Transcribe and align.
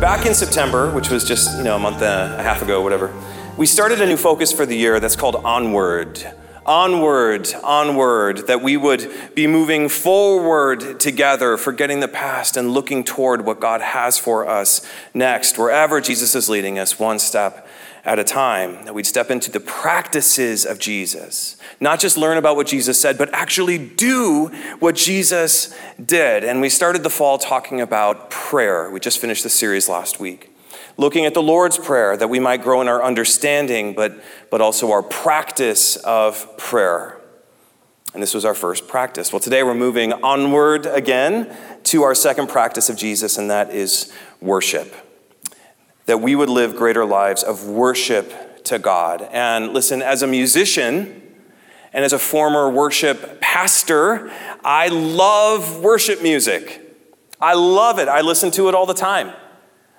Back 0.00 0.26
in 0.26 0.34
September, 0.34 0.90
which 0.92 1.08
was 1.08 1.24
just 1.24 1.56
you 1.56 1.64
know 1.64 1.76
a 1.76 1.78
month 1.78 2.02
and 2.02 2.34
a 2.34 2.42
half 2.42 2.60
ago, 2.60 2.82
whatever, 2.82 3.14
we 3.56 3.64
started 3.64 3.98
a 4.02 4.06
new 4.06 4.18
focus 4.18 4.52
for 4.52 4.66
the 4.66 4.76
year 4.76 5.00
that's 5.00 5.16
called 5.16 5.36
Onward. 5.36 6.22
Onward, 6.66 7.48
onward, 7.62 8.46
that 8.46 8.60
we 8.60 8.76
would 8.76 9.10
be 9.34 9.46
moving 9.46 9.88
forward 9.88 11.00
together, 11.00 11.56
forgetting 11.56 12.00
the 12.00 12.08
past 12.08 12.58
and 12.58 12.72
looking 12.72 13.04
toward 13.04 13.46
what 13.46 13.58
God 13.58 13.80
has 13.80 14.18
for 14.18 14.46
us 14.46 14.86
next, 15.14 15.56
wherever 15.56 16.00
Jesus 16.02 16.34
is 16.34 16.50
leading 16.50 16.78
us, 16.78 16.98
one 16.98 17.18
step 17.18 17.65
at 18.06 18.20
a 18.20 18.24
time, 18.24 18.84
that 18.84 18.94
we'd 18.94 19.04
step 19.04 19.32
into 19.32 19.50
the 19.50 19.58
practices 19.58 20.64
of 20.64 20.78
Jesus. 20.78 21.56
Not 21.80 21.98
just 21.98 22.16
learn 22.16 22.38
about 22.38 22.54
what 22.54 22.68
Jesus 22.68 23.00
said, 23.00 23.18
but 23.18 23.28
actually 23.34 23.78
do 23.78 24.46
what 24.78 24.94
Jesus 24.94 25.76
did. 26.02 26.44
And 26.44 26.60
we 26.60 26.68
started 26.68 27.02
the 27.02 27.10
fall 27.10 27.36
talking 27.36 27.80
about 27.80 28.30
prayer. 28.30 28.88
We 28.92 29.00
just 29.00 29.18
finished 29.18 29.42
the 29.42 29.50
series 29.50 29.88
last 29.88 30.20
week. 30.20 30.56
Looking 30.96 31.26
at 31.26 31.34
the 31.34 31.42
Lord's 31.42 31.78
Prayer, 31.78 32.16
that 32.16 32.28
we 32.28 32.38
might 32.38 32.62
grow 32.62 32.80
in 32.80 32.86
our 32.86 33.02
understanding, 33.02 33.92
but, 33.92 34.22
but 34.52 34.60
also 34.60 34.92
our 34.92 35.02
practice 35.02 35.96
of 35.96 36.56
prayer. 36.56 37.20
And 38.14 38.22
this 38.22 38.34
was 38.34 38.44
our 38.44 38.54
first 38.54 38.86
practice. 38.86 39.32
Well, 39.32 39.40
today 39.40 39.64
we're 39.64 39.74
moving 39.74 40.12
onward 40.12 40.86
again 40.86 41.54
to 41.84 42.04
our 42.04 42.14
second 42.14 42.48
practice 42.48 42.88
of 42.88 42.96
Jesus, 42.96 43.36
and 43.36 43.50
that 43.50 43.74
is 43.74 44.12
worship 44.40 44.94
that 46.06 46.18
we 46.18 46.34
would 46.34 46.48
live 46.48 46.76
greater 46.76 47.04
lives 47.04 47.42
of 47.42 47.68
worship 47.68 48.64
to 48.64 48.78
God. 48.78 49.22
And 49.32 49.72
listen, 49.72 50.02
as 50.02 50.22
a 50.22 50.26
musician 50.26 51.22
and 51.92 52.04
as 52.04 52.12
a 52.12 52.18
former 52.18 52.70
worship 52.70 53.40
pastor, 53.40 54.30
I 54.64 54.88
love 54.88 55.80
worship 55.80 56.22
music. 56.22 56.82
I 57.40 57.54
love 57.54 57.98
it. 57.98 58.08
I 58.08 58.22
listen 58.22 58.50
to 58.52 58.68
it 58.68 58.74
all 58.74 58.86
the 58.86 58.94
time. 58.94 59.32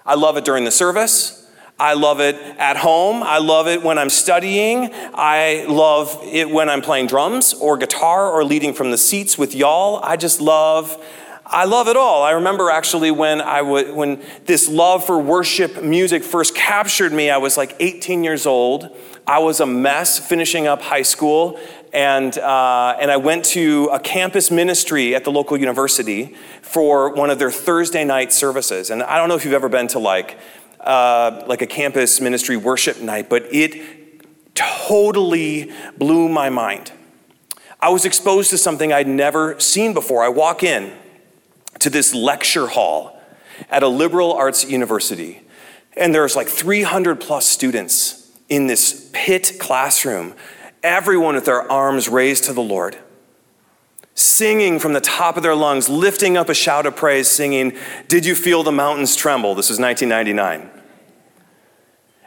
I 0.06 0.16
love 0.16 0.38
it 0.38 0.46
during 0.46 0.64
the 0.64 0.72
service. 0.72 1.48
I 1.80 1.94
love 1.94 2.20
it 2.20 2.36
at 2.58 2.78
home. 2.78 3.22
I 3.22 3.38
love 3.38 3.68
it 3.68 3.84
when 3.84 4.00
I'm 4.00 4.10
studying. 4.10 4.90
I 5.14 5.66
love 5.68 6.20
it 6.24 6.50
when 6.50 6.70
I'm 6.70 6.82
playing 6.82 7.08
drums 7.08 7.54
or 7.54 7.78
guitar 7.78 8.32
or 8.32 8.44
leading 8.44 8.74
from 8.74 8.90
the 8.90 8.98
seats 8.98 9.38
with 9.38 9.54
y'all. 9.54 10.00
I 10.04 10.18
just 10.18 10.42
love 10.42 11.04
I 11.50 11.64
love 11.64 11.88
it 11.88 11.96
all. 11.96 12.24
I 12.24 12.32
remember 12.32 12.70
actually 12.70 13.10
when 13.10 13.40
I 13.40 13.62
would, 13.62 13.96
when 13.96 14.22
this 14.46 14.68
love 14.68 15.06
for 15.06 15.18
worship 15.18 15.82
music 15.82 16.24
first 16.24 16.54
captured 16.54 17.14
me, 17.14 17.30
I 17.30 17.38
was 17.38 17.56
like 17.56 17.74
18 17.80 18.26
years 18.26 18.46
old. 18.46 18.94
I 19.26 19.40
was 19.40 19.62
a 19.62 19.66
mess 19.66 20.20
finishing 20.20 20.68
up 20.68 20.82
high 20.82 21.04
school, 21.04 21.58
and, 21.94 22.38
uh, 22.38 22.98
and 23.00 23.10
I 23.10 23.16
went 23.16 23.46
to 23.46 23.90
a 23.94 24.00
campus 24.00 24.52
ministry 24.52 25.16
at 25.16 25.24
the 25.24 25.32
local 25.32 25.58
university 25.58 26.36
for 26.62 27.14
one 27.14 27.30
of 27.30 27.40
their 27.40 27.52
Thursday 27.52 28.04
night 28.04 28.34
services. 28.34 28.90
And 28.90 29.02
I 29.02 29.18
don't 29.18 29.30
know 29.30 29.36
if 29.36 29.46
you've 29.46 29.54
ever 29.54 29.70
been 29.70 29.88
to 29.90 30.00
like, 30.00 30.38
uh, 30.82 31.46
like 31.48 31.62
a 31.62 31.68
campus 31.68 32.20
ministry 32.20 32.58
worship 32.58 33.00
night, 33.00 33.30
but 33.30 33.46
it 33.54 34.54
totally 34.54 35.72
blew 35.98 36.28
my 36.28 36.50
mind. 36.50 36.92
I 37.80 37.90
was 37.90 38.04
exposed 38.04 38.50
to 38.50 38.58
something 38.58 38.92
I'd 38.92 39.08
never 39.08 39.58
seen 39.62 39.94
before. 39.94 40.24
I 40.24 40.30
walk 40.30 40.62
in, 40.62 40.94
to 41.80 41.90
this 41.90 42.14
lecture 42.14 42.68
hall 42.68 43.20
at 43.70 43.84
a 43.84 43.88
liberal 43.88 44.34
arts 44.34 44.66
university. 44.66 45.42
And 45.96 46.14
there's 46.14 46.36
like 46.36 46.48
300 46.48 47.20
plus 47.20 47.46
students 47.46 48.32
in 48.50 48.68
this 48.68 49.10
pit 49.14 49.54
classroom, 49.60 50.34
everyone 50.84 51.36
with 51.36 51.46
their 51.46 51.70
arms 51.70 52.08
raised 52.08 52.46
to 52.46 52.54
the 52.54 52.62
Lord, 52.62 52.98
singing 54.14 54.80
from 54.80 54.94
the 54.94 55.02
top 55.02 55.38
of 55.38 55.44
their 55.44 55.56
lungs, 55.56 55.90
lifting 55.90 56.38
up 56.38 56.50
a 56.50 56.54
shout 56.54 56.86
of 56.86 56.96
praise, 56.96 57.28
singing, 57.28 57.78
Did 58.08 58.26
you 58.26 58.36
feel 58.36 58.64
the 58.64 58.72
mountains 58.72 59.16
tremble? 59.16 59.56
This 59.56 59.70
is 59.70 59.80
1999. 59.80 60.72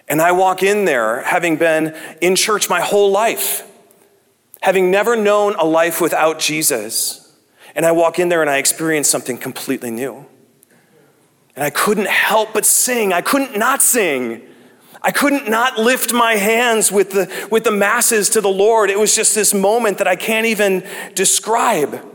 And 0.08 0.20
I 0.20 0.32
walk 0.32 0.62
in 0.62 0.84
there 0.84 1.22
having 1.22 1.56
been 1.56 1.96
in 2.20 2.34
church 2.34 2.68
my 2.68 2.80
whole 2.80 3.12
life, 3.12 3.66
having 4.60 4.90
never 4.90 5.16
known 5.16 5.54
a 5.54 5.64
life 5.64 6.00
without 6.00 6.40
Jesus. 6.40 7.19
And 7.74 7.86
I 7.86 7.92
walk 7.92 8.18
in 8.18 8.28
there 8.28 8.40
and 8.40 8.50
I 8.50 8.58
experience 8.58 9.08
something 9.08 9.38
completely 9.38 9.90
new. 9.90 10.26
And 11.56 11.64
I 11.64 11.70
couldn't 11.70 12.08
help 12.08 12.52
but 12.52 12.64
sing. 12.64 13.12
I 13.12 13.20
couldn't 13.20 13.58
not 13.58 13.82
sing. 13.82 14.42
I 15.02 15.10
couldn't 15.10 15.48
not 15.48 15.78
lift 15.78 16.12
my 16.12 16.34
hands 16.34 16.92
with 16.92 17.10
the, 17.10 17.48
with 17.50 17.64
the 17.64 17.70
masses 17.70 18.28
to 18.30 18.40
the 18.40 18.50
Lord. 18.50 18.90
It 18.90 18.98
was 18.98 19.14
just 19.14 19.34
this 19.34 19.54
moment 19.54 19.98
that 19.98 20.06
I 20.06 20.16
can't 20.16 20.46
even 20.46 20.86
describe. 21.14 22.06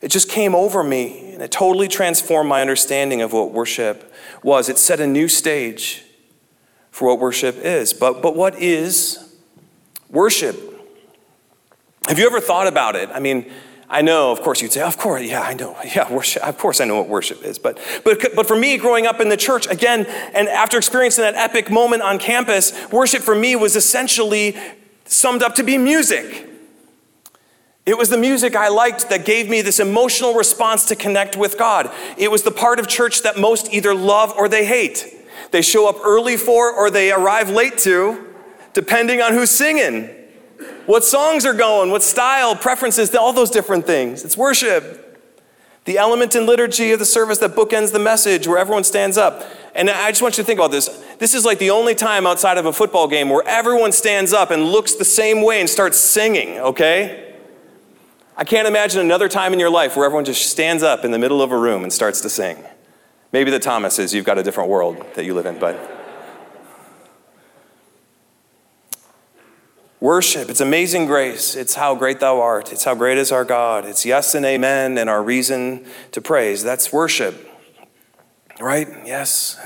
It 0.00 0.08
just 0.08 0.28
came 0.28 0.54
over 0.54 0.82
me 0.82 1.32
and 1.32 1.42
it 1.42 1.50
totally 1.50 1.88
transformed 1.88 2.48
my 2.48 2.60
understanding 2.60 3.22
of 3.22 3.32
what 3.32 3.52
worship 3.52 4.12
was. 4.42 4.68
It 4.68 4.78
set 4.78 5.00
a 5.00 5.06
new 5.06 5.28
stage 5.28 6.04
for 6.90 7.08
what 7.08 7.18
worship 7.18 7.56
is. 7.56 7.92
But, 7.92 8.20
but 8.20 8.36
what 8.36 8.56
is 8.56 9.34
worship? 10.10 10.56
Have 12.08 12.18
you 12.18 12.26
ever 12.26 12.40
thought 12.40 12.66
about 12.66 12.96
it? 12.96 13.08
I 13.10 13.20
mean, 13.20 13.50
I 13.92 14.02
know, 14.02 14.30
of 14.30 14.40
course, 14.40 14.62
you'd 14.62 14.72
say, 14.72 14.82
of 14.82 14.96
course, 14.96 15.22
yeah, 15.22 15.42
I 15.42 15.52
know. 15.54 15.76
Yeah, 15.84 16.10
worship, 16.12 16.44
of 16.44 16.56
course 16.56 16.80
I 16.80 16.84
know 16.84 16.96
what 16.96 17.08
worship 17.08 17.42
is. 17.42 17.58
But, 17.58 17.80
but, 18.04 18.24
but 18.36 18.46
for 18.46 18.54
me, 18.54 18.76
growing 18.76 19.04
up 19.04 19.20
in 19.20 19.28
the 19.28 19.36
church, 19.36 19.66
again, 19.66 20.06
and 20.32 20.48
after 20.48 20.78
experiencing 20.78 21.22
that 21.22 21.34
epic 21.34 21.70
moment 21.70 22.02
on 22.02 22.20
campus, 22.20 22.72
worship 22.92 23.20
for 23.20 23.34
me 23.34 23.56
was 23.56 23.74
essentially 23.74 24.56
summed 25.06 25.42
up 25.42 25.56
to 25.56 25.64
be 25.64 25.76
music. 25.76 26.48
It 27.84 27.98
was 27.98 28.10
the 28.10 28.16
music 28.16 28.54
I 28.54 28.68
liked 28.68 29.08
that 29.08 29.24
gave 29.24 29.50
me 29.50 29.60
this 29.60 29.80
emotional 29.80 30.34
response 30.34 30.84
to 30.86 30.94
connect 30.94 31.36
with 31.36 31.58
God. 31.58 31.90
It 32.16 32.30
was 32.30 32.44
the 32.44 32.52
part 32.52 32.78
of 32.78 32.86
church 32.86 33.22
that 33.22 33.38
most 33.38 33.74
either 33.74 33.92
love 33.92 34.32
or 34.36 34.48
they 34.48 34.64
hate. 34.64 35.04
They 35.50 35.62
show 35.62 35.88
up 35.88 35.96
early 36.04 36.36
for 36.36 36.72
or 36.72 36.90
they 36.90 37.10
arrive 37.10 37.50
late 37.50 37.76
to, 37.78 38.24
depending 38.72 39.20
on 39.20 39.32
who's 39.32 39.50
singing 39.50 40.19
what 40.86 41.04
songs 41.04 41.44
are 41.46 41.54
going, 41.54 41.90
what 41.90 42.02
style, 42.02 42.56
preferences, 42.56 43.14
all 43.14 43.32
those 43.32 43.50
different 43.50 43.86
things. 43.86 44.24
It's 44.24 44.36
worship. 44.36 45.06
The 45.84 45.98
element 45.98 46.36
in 46.36 46.46
liturgy 46.46 46.92
of 46.92 46.98
the 46.98 47.04
service 47.04 47.38
that 47.38 47.52
bookends 47.52 47.92
the 47.92 47.98
message 47.98 48.46
where 48.46 48.58
everyone 48.58 48.84
stands 48.84 49.16
up. 49.16 49.44
And 49.74 49.88
I 49.88 50.10
just 50.10 50.20
want 50.20 50.36
you 50.36 50.42
to 50.42 50.46
think 50.46 50.58
about 50.58 50.70
this. 50.70 50.88
This 51.18 51.34
is 51.34 51.44
like 51.44 51.58
the 51.58 51.70
only 51.70 51.94
time 51.94 52.26
outside 52.26 52.58
of 52.58 52.66
a 52.66 52.72
football 52.72 53.08
game 53.08 53.28
where 53.28 53.46
everyone 53.46 53.92
stands 53.92 54.32
up 54.32 54.50
and 54.50 54.64
looks 54.64 54.94
the 54.94 55.04
same 55.04 55.42
way 55.42 55.60
and 55.60 55.68
starts 55.68 55.98
singing, 55.98 56.58
okay? 56.58 57.34
I 58.36 58.44
can't 58.44 58.68
imagine 58.68 59.00
another 59.00 59.28
time 59.28 59.52
in 59.52 59.58
your 59.58 59.70
life 59.70 59.96
where 59.96 60.04
everyone 60.04 60.24
just 60.24 60.50
stands 60.50 60.82
up 60.82 61.04
in 61.04 61.10
the 61.10 61.18
middle 61.18 61.40
of 61.40 61.52
a 61.52 61.58
room 61.58 61.82
and 61.82 61.92
starts 61.92 62.20
to 62.22 62.30
sing. 62.30 62.58
Maybe 63.32 63.50
the 63.50 63.60
Thomases, 63.60 64.12
you've 64.12 64.24
got 64.24 64.38
a 64.38 64.42
different 64.42 64.70
world 64.70 65.04
that 65.14 65.24
you 65.24 65.34
live 65.34 65.46
in, 65.46 65.58
but. 65.58 65.99
Worship, 70.00 70.48
it's 70.48 70.62
amazing 70.62 71.04
grace. 71.04 71.54
It's 71.54 71.74
how 71.74 71.94
great 71.94 72.20
thou 72.20 72.40
art. 72.40 72.72
It's 72.72 72.84
how 72.84 72.94
great 72.94 73.18
is 73.18 73.30
our 73.30 73.44
God. 73.44 73.84
It's 73.84 74.06
yes 74.06 74.34
and 74.34 74.46
amen 74.46 74.96
and 74.96 75.10
our 75.10 75.22
reason 75.22 75.84
to 76.12 76.22
praise. 76.22 76.62
That's 76.62 76.90
worship. 76.90 77.46
Right? 78.58 78.88
Yes. 79.04 79.60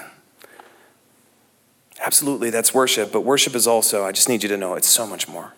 Absolutely, 2.05 2.50
that's 2.50 2.75
worship. 2.75 3.12
But 3.12 3.21
worship 3.21 3.55
is 3.55 3.69
also, 3.69 4.05
I 4.05 4.11
just 4.11 4.28
need 4.28 4.43
you 4.43 4.49
to 4.49 4.56
know, 4.56 4.75
it's 4.75 4.89
so 4.89 5.06
much 5.06 5.28
more. 5.28 5.55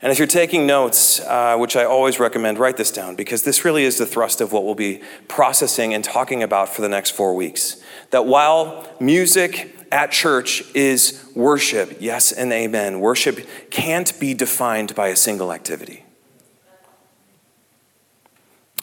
And 0.00 0.10
if 0.10 0.18
you're 0.18 0.26
taking 0.26 0.66
notes, 0.66 1.20
uh, 1.20 1.56
which 1.58 1.76
I 1.76 1.84
always 1.84 2.18
recommend, 2.18 2.58
write 2.58 2.76
this 2.78 2.90
down 2.90 3.16
because 3.16 3.42
this 3.42 3.64
really 3.64 3.84
is 3.84 3.98
the 3.98 4.06
thrust 4.06 4.40
of 4.40 4.52
what 4.52 4.64
we'll 4.64 4.74
be 4.74 5.02
processing 5.28 5.92
and 5.92 6.02
talking 6.02 6.42
about 6.42 6.70
for 6.70 6.80
the 6.80 6.88
next 6.88 7.10
four 7.10 7.34
weeks. 7.34 7.82
That 8.10 8.24
while 8.24 8.88
music 8.98 9.75
at 9.90 10.10
church 10.10 10.62
is 10.74 11.24
worship. 11.34 11.98
Yes 12.00 12.32
and 12.32 12.52
amen. 12.52 13.00
Worship 13.00 13.46
can't 13.70 14.18
be 14.18 14.34
defined 14.34 14.94
by 14.94 15.08
a 15.08 15.16
single 15.16 15.52
activity. 15.52 16.04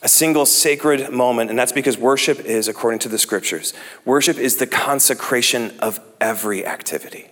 A 0.01 0.09
single 0.09 0.45
sacred 0.45 1.11
moment, 1.11 1.49
and 1.49 1.57
that's 1.57 1.71
because 1.71 1.97
worship 1.97 2.39
is, 2.41 2.67
according 2.67 2.99
to 2.99 3.09
the 3.09 3.17
scriptures, 3.17 3.73
worship 4.03 4.37
is 4.37 4.57
the 4.57 4.67
consecration 4.67 5.71
of 5.79 5.99
every 6.19 6.65
activity. 6.65 7.29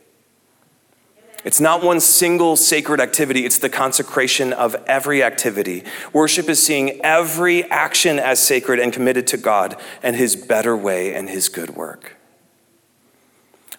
It's 1.44 1.60
not 1.60 1.84
one 1.84 2.00
single 2.00 2.56
sacred 2.56 3.02
activity, 3.02 3.46
it's 3.46 3.58
the 3.58 3.70
consecration 3.70 4.54
of 4.54 4.76
every 4.88 5.24
activity. 5.24 5.84
Worship 6.14 6.48
is 6.48 6.66
seeing 6.66 7.04
every 7.04 7.64
action 7.66 8.20
as 8.20 8.40
sacred 8.40 8.80
and 8.80 8.94
committed 8.94 9.28
to 9.28 9.38
God 9.38 9.76
and 10.04 10.16
His 10.16 10.36
better 10.36 10.78
way 10.78 11.14
and 11.14 11.30
His 11.30 11.50
good 11.50 11.72
work. 11.72 12.21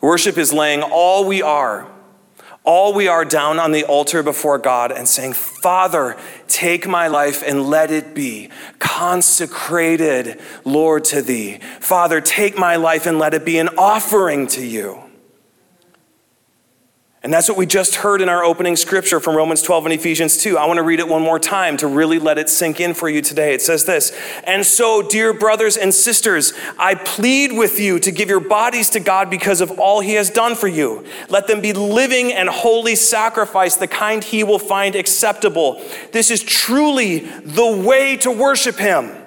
Worship 0.02 0.36
is 0.36 0.52
laying 0.52 0.82
all 0.82 1.24
we 1.24 1.42
are, 1.42 1.86
all 2.64 2.92
we 2.92 3.06
are 3.06 3.24
down 3.24 3.60
on 3.60 3.70
the 3.70 3.84
altar 3.84 4.22
before 4.22 4.58
God 4.58 4.90
and 4.90 5.08
saying, 5.08 5.32
Father, 5.32 6.16
take 6.48 6.88
my 6.88 7.06
life 7.06 7.42
and 7.46 7.68
let 7.68 7.92
it 7.92 8.12
be 8.12 8.50
consecrated, 8.80 10.40
Lord, 10.64 11.04
to 11.04 11.22
thee. 11.22 11.60
Father, 11.80 12.20
take 12.20 12.58
my 12.58 12.76
life 12.76 13.06
and 13.06 13.18
let 13.20 13.32
it 13.32 13.44
be 13.44 13.58
an 13.58 13.68
offering 13.78 14.48
to 14.48 14.66
you. 14.66 15.01
And 17.24 17.32
that's 17.32 17.48
what 17.48 17.56
we 17.56 17.66
just 17.66 17.94
heard 17.94 18.20
in 18.20 18.28
our 18.28 18.42
opening 18.42 18.74
scripture 18.74 19.20
from 19.20 19.36
Romans 19.36 19.62
12 19.62 19.86
and 19.86 19.94
Ephesians 19.94 20.36
2. 20.38 20.58
I 20.58 20.66
want 20.66 20.78
to 20.78 20.82
read 20.82 20.98
it 20.98 21.06
one 21.06 21.22
more 21.22 21.38
time 21.38 21.76
to 21.76 21.86
really 21.86 22.18
let 22.18 22.36
it 22.36 22.48
sink 22.48 22.80
in 22.80 22.94
for 22.94 23.08
you 23.08 23.22
today. 23.22 23.54
It 23.54 23.62
says 23.62 23.84
this 23.84 24.10
And 24.42 24.66
so, 24.66 25.02
dear 25.02 25.32
brothers 25.32 25.76
and 25.76 25.94
sisters, 25.94 26.52
I 26.80 26.96
plead 26.96 27.52
with 27.52 27.78
you 27.78 28.00
to 28.00 28.10
give 28.10 28.28
your 28.28 28.40
bodies 28.40 28.90
to 28.90 29.00
God 29.00 29.30
because 29.30 29.60
of 29.60 29.78
all 29.78 30.00
he 30.00 30.14
has 30.14 30.30
done 30.30 30.56
for 30.56 30.66
you. 30.66 31.04
Let 31.28 31.46
them 31.46 31.60
be 31.60 31.72
living 31.72 32.32
and 32.32 32.48
holy 32.48 32.96
sacrifice, 32.96 33.76
the 33.76 33.86
kind 33.86 34.24
he 34.24 34.42
will 34.42 34.58
find 34.58 34.96
acceptable. 34.96 35.80
This 36.10 36.28
is 36.28 36.42
truly 36.42 37.20
the 37.20 37.82
way 37.86 38.16
to 38.16 38.32
worship 38.32 38.78
him. 38.78 39.21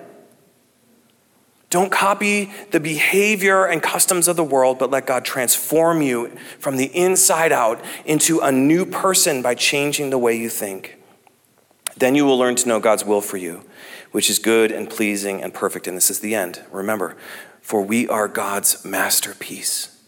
Don't 1.76 1.92
copy 1.92 2.52
the 2.72 2.80
behavior 2.80 3.66
and 3.66 3.84
customs 3.84 4.30
of 4.30 4.38
the 4.38 4.46
world, 4.46 4.80
but 4.80 4.92
let 4.92 5.06
God 5.06 5.26
transform 5.26 6.02
you 6.02 6.30
from 6.58 6.78
the 6.78 6.86
inside 6.86 7.52
out 7.52 7.84
into 8.06 8.40
a 8.40 8.50
new 8.50 8.86
person 8.86 9.42
by 9.42 9.56
changing 9.56 10.10
the 10.10 10.18
way 10.18 10.38
you 10.38 10.48
think. 10.48 10.98
Then 11.98 12.16
you 12.16 12.24
will 12.24 12.38
learn 12.38 12.56
to 12.56 12.68
know 12.70 12.80
God's 12.80 13.04
will 13.04 13.20
for 13.20 13.36
you, 13.36 13.66
which 14.14 14.30
is 14.30 14.40
good 14.40 14.72
and 14.72 14.90
pleasing 14.90 15.44
and 15.44 15.54
perfect. 15.54 15.86
And 15.86 15.98
this 15.98 16.10
is 16.10 16.22
the 16.22 16.34
end. 16.34 16.64
Remember, 16.72 17.18
for 17.60 17.82
we 17.82 18.08
are 18.08 18.30
God's 18.30 18.86
masterpiece. 18.86 20.02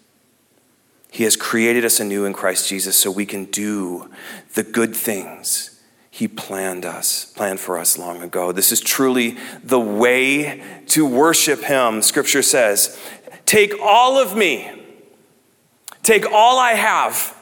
He 1.11 1.25
has 1.25 1.35
created 1.35 1.83
us 1.83 1.99
anew 1.99 2.23
in 2.23 2.31
Christ 2.31 2.69
Jesus 2.69 2.95
so 2.95 3.11
we 3.11 3.25
can 3.25 3.43
do 3.43 4.09
the 4.53 4.63
good 4.63 4.95
things 4.95 5.76
he 6.17 6.27
planned 6.27 6.83
us, 6.83 7.25
planned 7.25 7.59
for 7.59 7.77
us 7.77 7.95
long 7.95 8.23
ago. 8.23 8.51
This 8.51 8.71
is 8.71 8.81
truly 8.81 9.37
the 9.63 9.79
way 9.79 10.63
to 10.87 11.05
worship 11.05 11.61
Him. 11.61 12.01
Scripture 12.01 12.41
says, 12.41 12.99
Take 13.45 13.79
all 13.79 14.17
of 14.17 14.35
me, 14.35 14.67
take 16.01 16.25
all 16.25 16.57
I 16.57 16.71
have, 16.71 17.37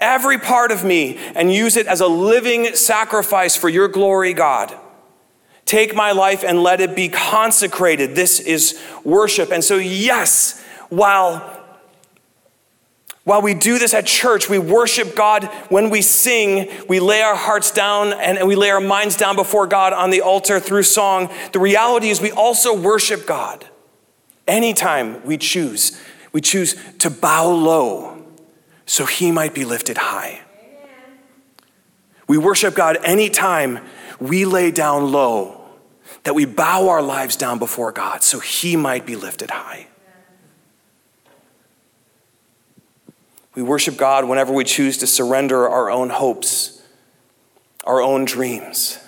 every 0.00 0.38
part 0.38 0.72
of 0.72 0.84
me, 0.84 1.18
and 1.18 1.52
use 1.52 1.76
it 1.76 1.86
as 1.86 2.00
a 2.00 2.06
living 2.06 2.74
sacrifice 2.74 3.56
for 3.56 3.68
your 3.68 3.88
glory, 3.88 4.32
God. 4.32 4.74
Take 5.66 5.94
my 5.94 6.12
life 6.12 6.42
and 6.42 6.62
let 6.62 6.80
it 6.80 6.96
be 6.96 7.10
consecrated. 7.10 8.14
This 8.14 8.40
is 8.40 8.82
worship. 9.04 9.50
And 9.50 9.62
so, 9.62 9.76
yes, 9.76 10.64
while 10.88 11.57
while 13.28 13.42
we 13.42 13.52
do 13.52 13.78
this 13.78 13.92
at 13.92 14.06
church, 14.06 14.48
we 14.48 14.58
worship 14.58 15.14
God 15.14 15.44
when 15.68 15.90
we 15.90 16.00
sing, 16.00 16.66
we 16.88 16.98
lay 16.98 17.20
our 17.20 17.36
hearts 17.36 17.70
down 17.70 18.14
and 18.14 18.48
we 18.48 18.56
lay 18.56 18.70
our 18.70 18.80
minds 18.80 19.18
down 19.18 19.36
before 19.36 19.66
God 19.66 19.92
on 19.92 20.08
the 20.08 20.22
altar 20.22 20.58
through 20.58 20.84
song. 20.84 21.30
The 21.52 21.58
reality 21.58 22.08
is, 22.08 22.22
we 22.22 22.32
also 22.32 22.74
worship 22.74 23.26
God 23.26 23.66
anytime 24.46 25.22
we 25.26 25.36
choose. 25.36 26.02
We 26.32 26.40
choose 26.40 26.74
to 27.00 27.10
bow 27.10 27.48
low 27.48 28.24
so 28.86 29.04
he 29.04 29.30
might 29.30 29.52
be 29.52 29.66
lifted 29.66 29.98
high. 29.98 30.40
We 32.28 32.38
worship 32.38 32.74
God 32.74 32.96
anytime 33.04 33.80
we 34.18 34.46
lay 34.46 34.70
down 34.70 35.12
low, 35.12 35.66
that 36.22 36.34
we 36.34 36.46
bow 36.46 36.88
our 36.88 37.02
lives 37.02 37.36
down 37.36 37.58
before 37.58 37.92
God 37.92 38.22
so 38.22 38.38
he 38.38 38.74
might 38.74 39.04
be 39.04 39.16
lifted 39.16 39.50
high. 39.50 39.88
We 43.58 43.64
worship 43.64 43.96
God 43.96 44.28
whenever 44.28 44.52
we 44.52 44.62
choose 44.62 44.98
to 44.98 45.06
surrender 45.08 45.68
our 45.68 45.90
own 45.90 46.10
hopes, 46.10 46.80
our 47.82 48.00
own 48.00 48.24
dreams, 48.24 49.00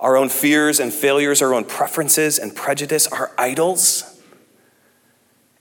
our 0.00 0.16
own 0.16 0.30
fears 0.30 0.80
and 0.80 0.90
failures, 0.90 1.42
our 1.42 1.52
own 1.52 1.64
preferences 1.64 2.38
and 2.38 2.56
prejudice, 2.56 3.06
our 3.08 3.32
idols, 3.36 4.18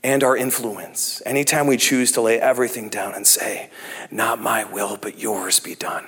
and 0.01 0.23
our 0.23 0.37
influence. 0.37 1.21
Anytime 1.25 1.67
we 1.67 1.75
choose 1.75 2.13
to 2.13 2.21
lay 2.21 2.39
everything 2.39 2.87
down 2.87 3.13
and 3.15 3.27
say, 3.27 3.69
Not 4.09 4.39
my 4.39 4.63
will, 4.63 4.95
but 4.95 5.19
yours 5.19 5.59
be 5.59 5.75
done. 5.75 6.05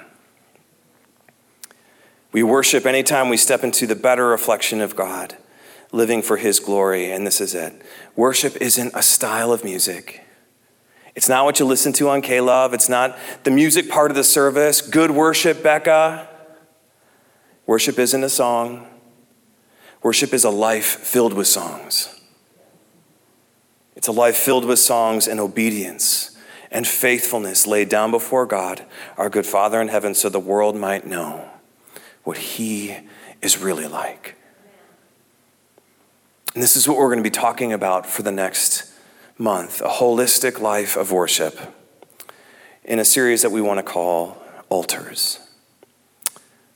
We 2.32 2.42
worship 2.42 2.86
anytime 2.86 3.28
we 3.28 3.36
step 3.36 3.66
into 3.66 3.86
the 3.86 3.98
better 3.98 4.28
reflection 4.28 4.80
of 4.80 4.96
God, 4.96 5.36
living 5.92 6.22
for 6.22 6.38
His 6.38 6.62
glory, 6.62 7.12
and 7.12 7.28
this 7.28 7.42
is 7.42 7.54
it. 7.54 7.82
Worship 8.16 8.56
isn't 8.62 8.94
a 8.96 9.04
style 9.04 9.52
of 9.52 9.66
music. 9.66 10.23
It's 11.16 11.30
not 11.30 11.46
what 11.46 11.60
you 11.60 11.66
listen 11.66 11.94
to 11.94 12.10
on 12.10 12.22
K 12.22 12.42
Love. 12.42 12.74
It's 12.74 12.90
not 12.90 13.18
the 13.44 13.52
music 13.52 13.90
part 13.90 14.10
of 14.12 14.18
the 14.18 14.24
service. 14.24 14.82
Good 14.82 15.12
worship, 15.12 15.62
Becca. 15.62 16.28
Worship 17.66 17.98
isn't 17.98 18.24
a 18.24 18.30
song, 18.30 18.88
worship 20.02 20.34
is 20.34 20.44
a 20.44 20.50
life 20.50 20.86
filled 20.86 21.34
with 21.34 21.48
songs. 21.48 22.20
It's 23.96 24.08
a 24.08 24.12
life 24.12 24.36
filled 24.36 24.66
with 24.66 24.80
songs 24.80 25.28
and 25.28 25.40
obedience 25.40 26.38
and 26.72 26.86
faithfulness 26.86 27.66
laid 27.68 27.88
down 27.88 28.12
before 28.12 28.46
God, 28.46 28.84
our 29.16 29.30
good 29.30 29.46
Father 29.46 29.80
in 29.80 29.88
heaven, 29.88 30.14
so 30.14 30.28
the 30.28 30.40
world 30.40 30.76
might 30.76 31.08
know 31.08 31.50
what 32.24 32.38
He 32.38 32.98
is 33.42 33.58
really 33.58 33.88
like. 33.88 34.36
And 36.54 36.62
this 36.62 36.76
is 36.76 36.88
what 36.88 36.98
we're 36.98 37.08
going 37.08 37.20
to 37.20 37.24
be 37.24 37.30
talking 37.30 37.72
about 37.72 38.06
for 38.06 38.24
the 38.24 38.32
next 38.32 38.93
month, 39.44 39.82
a 39.82 39.90
holistic 39.90 40.62
life 40.62 40.96
of 40.96 41.12
worship, 41.12 41.60
in 42.86 42.98
a 42.98 43.06
series 43.06 43.42
that 43.42 43.52
we 43.52 43.62
want 43.62 43.78
to 43.78 43.84
call 43.84 44.42
Altars. 44.70 45.40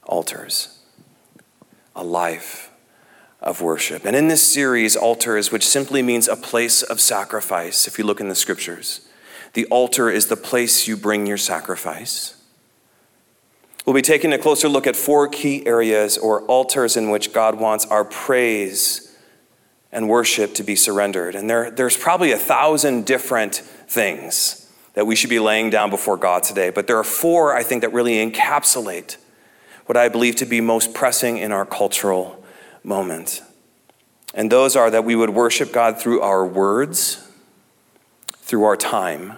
Altars. 0.03 0.77
A 1.95 2.03
life 2.03 2.69
of 3.41 3.61
worship. 3.61 4.03
And 4.05 4.15
in 4.17 4.27
this 4.27 4.43
series, 4.43 4.97
altars, 4.97 5.49
which 5.49 5.65
simply 5.65 6.01
means 6.01 6.27
a 6.27 6.35
place 6.35 6.83
of 6.83 6.99
sacrifice, 6.99 7.87
if 7.87 7.97
you 7.97 8.03
look 8.03 8.19
in 8.19 8.27
the 8.27 8.35
scriptures, 8.35 9.07
the 9.53 9.65
altar 9.67 10.09
is 10.09 10.27
the 10.27 10.35
place 10.35 10.87
you 10.87 10.97
bring 10.97 11.25
your 11.25 11.37
sacrifice. 11.37 12.35
We'll 13.85 13.95
be 13.95 14.01
taking 14.01 14.33
a 14.33 14.37
closer 14.37 14.67
look 14.67 14.85
at 14.85 14.97
four 14.97 15.29
key 15.29 15.65
areas 15.65 16.17
or 16.17 16.41
altars 16.43 16.97
in 16.97 17.09
which 17.09 17.31
God 17.31 17.55
wants 17.55 17.85
our 17.85 18.03
praise 18.03 19.06
and 19.91 20.09
worship 20.09 20.53
to 20.55 20.63
be 20.63 20.75
surrendered. 20.75 21.35
And 21.35 21.49
there, 21.49 21.71
there's 21.71 21.97
probably 21.97 22.31
a 22.31 22.37
thousand 22.37 23.05
different 23.05 23.55
things 23.55 24.71
that 24.93 25.05
we 25.05 25.15
should 25.15 25.29
be 25.29 25.39
laying 25.39 25.69
down 25.69 25.89
before 25.89 26.17
God 26.17 26.43
today. 26.43 26.69
But 26.69 26.87
there 26.87 26.97
are 26.97 27.03
four, 27.03 27.55
I 27.55 27.63
think, 27.63 27.81
that 27.81 27.93
really 27.93 28.13
encapsulate 28.13 29.17
what 29.85 29.95
I 29.95 30.09
believe 30.09 30.35
to 30.37 30.45
be 30.45 30.59
most 30.59 30.93
pressing 30.93 31.37
in 31.37 31.51
our 31.51 31.65
cultural 31.65 32.43
moment. 32.83 33.41
And 34.33 34.51
those 34.51 34.75
are 34.75 34.91
that 34.91 35.05
we 35.05 35.15
would 35.15 35.29
worship 35.29 35.71
God 35.71 35.99
through 35.99 36.21
our 36.21 36.45
words, 36.45 37.25
through 38.33 38.65
our 38.65 38.75
time, 38.75 39.33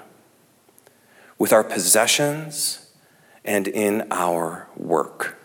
with 1.37 1.53
our 1.53 1.63
possessions, 1.63 2.89
and 3.45 3.67
in 3.67 4.07
our 4.11 4.67
work 4.75 5.38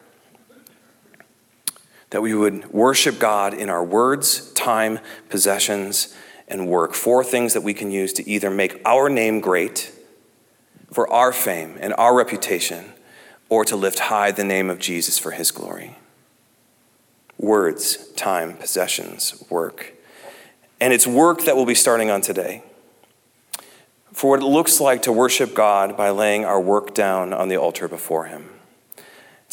that 2.14 2.22
we 2.22 2.32
would 2.32 2.72
worship 2.72 3.18
God 3.18 3.52
in 3.52 3.68
our 3.68 3.82
words, 3.82 4.52
time, 4.52 5.00
possessions, 5.30 6.14
and 6.46 6.68
work. 6.68 6.94
Four 6.94 7.24
things 7.24 7.54
that 7.54 7.62
we 7.62 7.74
can 7.74 7.90
use 7.90 8.12
to 8.12 8.30
either 8.30 8.50
make 8.50 8.80
our 8.84 9.08
name 9.10 9.40
great 9.40 9.90
for 10.92 11.12
our 11.12 11.32
fame 11.32 11.76
and 11.80 11.92
our 11.98 12.14
reputation, 12.14 12.92
or 13.48 13.64
to 13.64 13.74
lift 13.74 13.98
high 13.98 14.30
the 14.30 14.44
name 14.44 14.70
of 14.70 14.78
Jesus 14.78 15.18
for 15.18 15.32
his 15.32 15.50
glory. 15.50 15.96
Words, 17.36 18.12
time, 18.12 18.58
possessions, 18.58 19.42
work. 19.50 19.94
And 20.80 20.92
it's 20.92 21.08
work 21.08 21.42
that 21.46 21.56
we'll 21.56 21.66
be 21.66 21.74
starting 21.74 22.12
on 22.12 22.20
today. 22.20 22.62
For 24.12 24.30
what 24.30 24.40
it 24.40 24.46
looks 24.46 24.80
like 24.80 25.02
to 25.02 25.12
worship 25.12 25.52
God 25.52 25.96
by 25.96 26.10
laying 26.10 26.44
our 26.44 26.60
work 26.60 26.94
down 26.94 27.32
on 27.32 27.48
the 27.48 27.56
altar 27.56 27.88
before 27.88 28.26
him. 28.26 28.50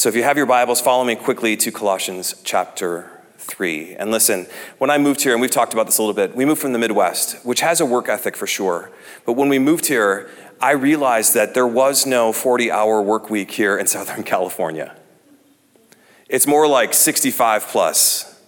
So 0.01 0.10
if 0.10 0.15
you 0.15 0.24
have 0.24 0.36
your 0.36 0.48
Bibles, 0.48 0.81
follow 0.81 1.03
me 1.03 1.13
quickly 1.13 1.55
to 1.58 1.72
Colossians 1.72 2.34
chapter 2.43 3.22
3. 3.38 3.98
And 3.98 4.10
listen, 4.10 4.48
when 4.79 4.89
I 4.89 4.98
moved 4.98 5.22
here, 5.22 5.34
and 5.34 5.39
we've 5.39 5.51
talked 5.51 5.74
about 5.74 5.86
this 5.86 6.00
a 6.00 6.01
little 6.01 6.15
bit, 6.15 6.36
we 6.36 6.43
moved 6.43 6.60
from 6.60 6.74
the 6.74 6.79
Midwest, 6.79 7.46
which 7.46 7.62
has 7.62 7.79
a 7.79 7.86
work 7.86 8.10
ethic 8.10 8.36
for 8.36 8.48
sure. 8.48 8.89
But 9.27 9.34
when 9.34 9.48
we 9.48 9.60
moved 9.60 9.86
here, 9.86 10.27
I 10.60 10.72
realized 10.72 11.36
that 11.36 11.53
there 11.53 11.67
was 11.67 12.08
no 12.08 12.34
40 12.34 12.72
hour 12.72 13.00
work 13.00 13.29
week 13.29 13.51
here 13.51 13.77
in 13.77 13.86
Southern 13.96 14.24
California. 14.24 14.98
It's 16.27 16.48
more 16.48 16.67
like 16.67 16.96
65 16.96 17.67
plus. 17.67 18.41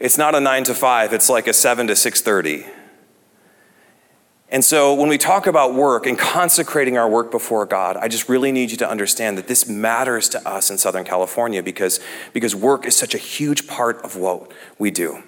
It's 0.00 0.18
not 0.18 0.34
a 0.34 0.40
9 0.40 0.64
to 0.64 0.74
5, 0.74 1.12
it's 1.12 1.28
like 1.28 1.46
a 1.46 1.52
7 1.52 1.86
to 1.86 1.92
6:30. 1.92 2.68
And 4.50 4.64
so 4.64 4.94
when 4.94 5.08
we 5.08 5.18
talk 5.18 5.46
about 5.46 5.74
work 5.74 6.06
and 6.06 6.18
consecrating 6.18 6.98
our 6.98 7.08
work 7.08 7.30
before 7.30 7.66
God, 7.66 7.96
I 7.96 8.08
just 8.08 8.28
really 8.28 8.52
need 8.52 8.70
you 8.70 8.76
to 8.78 8.88
understand 8.88 9.38
that 9.38 9.48
this 9.48 9.66
matters 9.66 10.28
to 10.30 10.48
us 10.48 10.70
in 10.70 10.78
Southern 10.78 11.04
California 11.04 11.62
because, 11.62 11.98
because 12.32 12.54
work 12.54 12.86
is 12.86 12.94
such 12.94 13.14
a 13.14 13.18
huge 13.18 13.66
part 13.66 14.02
of 14.04 14.16
what 14.16 14.52
we 14.78 14.90
do. 14.90 15.22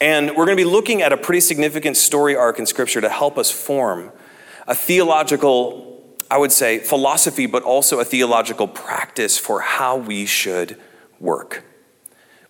And 0.00 0.30
we're 0.30 0.46
going 0.46 0.56
to 0.56 0.64
be 0.64 0.68
looking 0.68 1.00
at 1.00 1.12
a 1.12 1.16
pretty 1.16 1.40
significant 1.40 1.96
story 1.96 2.34
arc 2.34 2.58
in 2.58 2.66
Scripture 2.66 3.00
to 3.00 3.08
help 3.08 3.38
us 3.38 3.52
form 3.52 4.10
a 4.66 4.74
theological, 4.74 6.04
I 6.28 6.38
would 6.38 6.50
say, 6.50 6.80
philosophy, 6.80 7.46
but 7.46 7.62
also 7.62 8.00
a 8.00 8.04
theological 8.04 8.66
practice 8.66 9.38
for 9.38 9.60
how 9.60 9.96
we 9.96 10.26
should 10.26 10.76
work. 11.20 11.64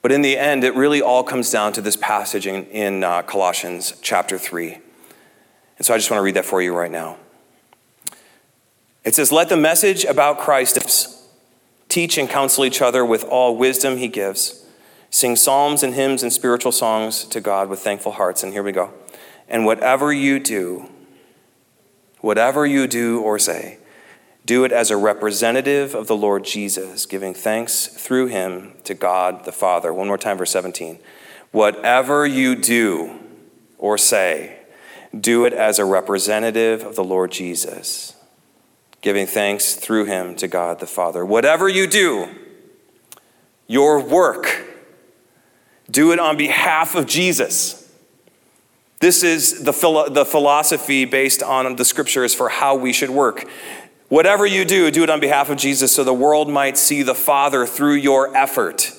But 0.01 0.13
in 0.13 0.23
the 0.23 0.37
end, 0.37 0.65
it 0.65 0.75
really 0.75 1.03
all 1.03 1.23
comes 1.23 1.51
down 1.51 1.75
to 1.75 1.83
this 1.83 1.97
passage 1.97 2.47
in, 2.47 2.65
in 2.67 3.05
uh, 3.05 3.23
Colossians 3.23 3.95
chapter 4.03 4.39
3. 4.39 4.79
And 5.79 5.87
so 5.87 5.95
I 5.95 5.99
just 5.99 6.11
want 6.11 6.19
to 6.19 6.25
read 6.25 6.35
that 6.35 6.45
for 6.45 6.63
you 6.63 6.75
right 6.77 6.91
now. 6.91 7.17
It 9.05 9.15
says, 9.15 9.33
Let 9.33 9.49
the 9.49 9.57
message 9.57 10.05
about 10.05 10.39
Christ 10.39 10.79
teach 11.89 12.17
and 12.17 12.29
counsel 12.29 12.65
each 12.65 12.81
other 12.81 13.05
with 13.05 13.25
all 13.25 13.57
wisdom 13.57 13.99
he 13.99 14.09
gives. 14.09 14.65
Sing 15.11 15.37
psalms 15.37 15.83
and 15.83 15.95
hymns 15.95 16.23
and 16.23 16.33
spiritual 16.33 16.73
songs 16.73 17.25
to 17.27 17.41
God 17.41 17.69
with 17.69 17.81
thankful 17.81 18.13
hearts. 18.13 18.43
And 18.43 18.53
here 18.53 18.63
we 18.63 18.73
go. 18.73 18.93
And 19.49 19.67
whatever 19.67 20.13
you 20.13 20.39
do, 20.39 20.89
whatever 22.21 22.65
you 22.65 22.87
do 22.87 23.21
or 23.21 23.39
say, 23.39 23.79
do 24.47 24.65
it 24.65 24.73
as 24.73 24.91
a 24.91 24.97
representative 24.97 25.95
of 25.95 26.07
the 26.07 26.17
Lord 26.17 26.45
Jesus, 26.45 27.07
giving 27.07 27.35
thanks 27.35 27.87
through 27.87 28.29
him 28.29 28.73
to 28.85 28.95
God 28.95 29.45
the 29.45 29.53
Father. 29.53 29.93
One 29.93 30.09
more 30.09 30.19
time, 30.19 30.39
verse 30.39 30.51
17. 30.51 30.99
Whatever 31.53 32.27
you 32.27 32.57
do 32.57 33.21
or 33.79 33.99
say, 33.99 34.61
do 35.19 35.45
it 35.45 35.53
as 35.53 35.79
a 35.79 35.85
representative 35.85 36.83
of 36.83 36.97
the 36.97 37.05
Lord 37.05 37.33
Jesus, 37.33 38.17
giving 39.01 39.27
thanks 39.27 39.75
through 39.75 40.07
him 40.07 40.35
to 40.37 40.49
God 40.49 40.81
the 40.81 40.87
Father. 40.87 41.25
Whatever 41.25 41.69
you 41.69 41.87
do, 41.87 42.29
your 43.67 44.01
work, 44.01 44.67
do 45.91 46.13
it 46.13 46.19
on 46.19 46.37
behalf 46.37 46.95
of 46.95 47.07
Jesus. 47.07 47.91
This 49.01 49.23
is 49.23 49.65
the, 49.65 49.73
philo- 49.73 50.09
the 50.09 50.25
philosophy 50.25 51.05
based 51.05 51.43
on 51.43 51.77
the 51.77 51.85
scriptures 51.85 52.35
for 52.35 52.49
how 52.49 52.77
we 52.77 52.93
should 52.93 53.11
work. 53.11 53.49
Whatever 54.09 54.47
you 54.47 54.65
do, 54.65 54.91
do 54.91 55.03
it 55.03 55.11
on 55.11 55.21
behalf 55.21 55.51
of 55.51 55.57
Jesus 55.57 55.95
so 55.95 56.05
the 56.05 56.15
world 56.15 56.49
might 56.49 56.79
see 56.79 57.03
the 57.03 57.15
Father 57.15 57.67
through 57.67 57.95
your 57.95 58.37
effort. 58.37 58.93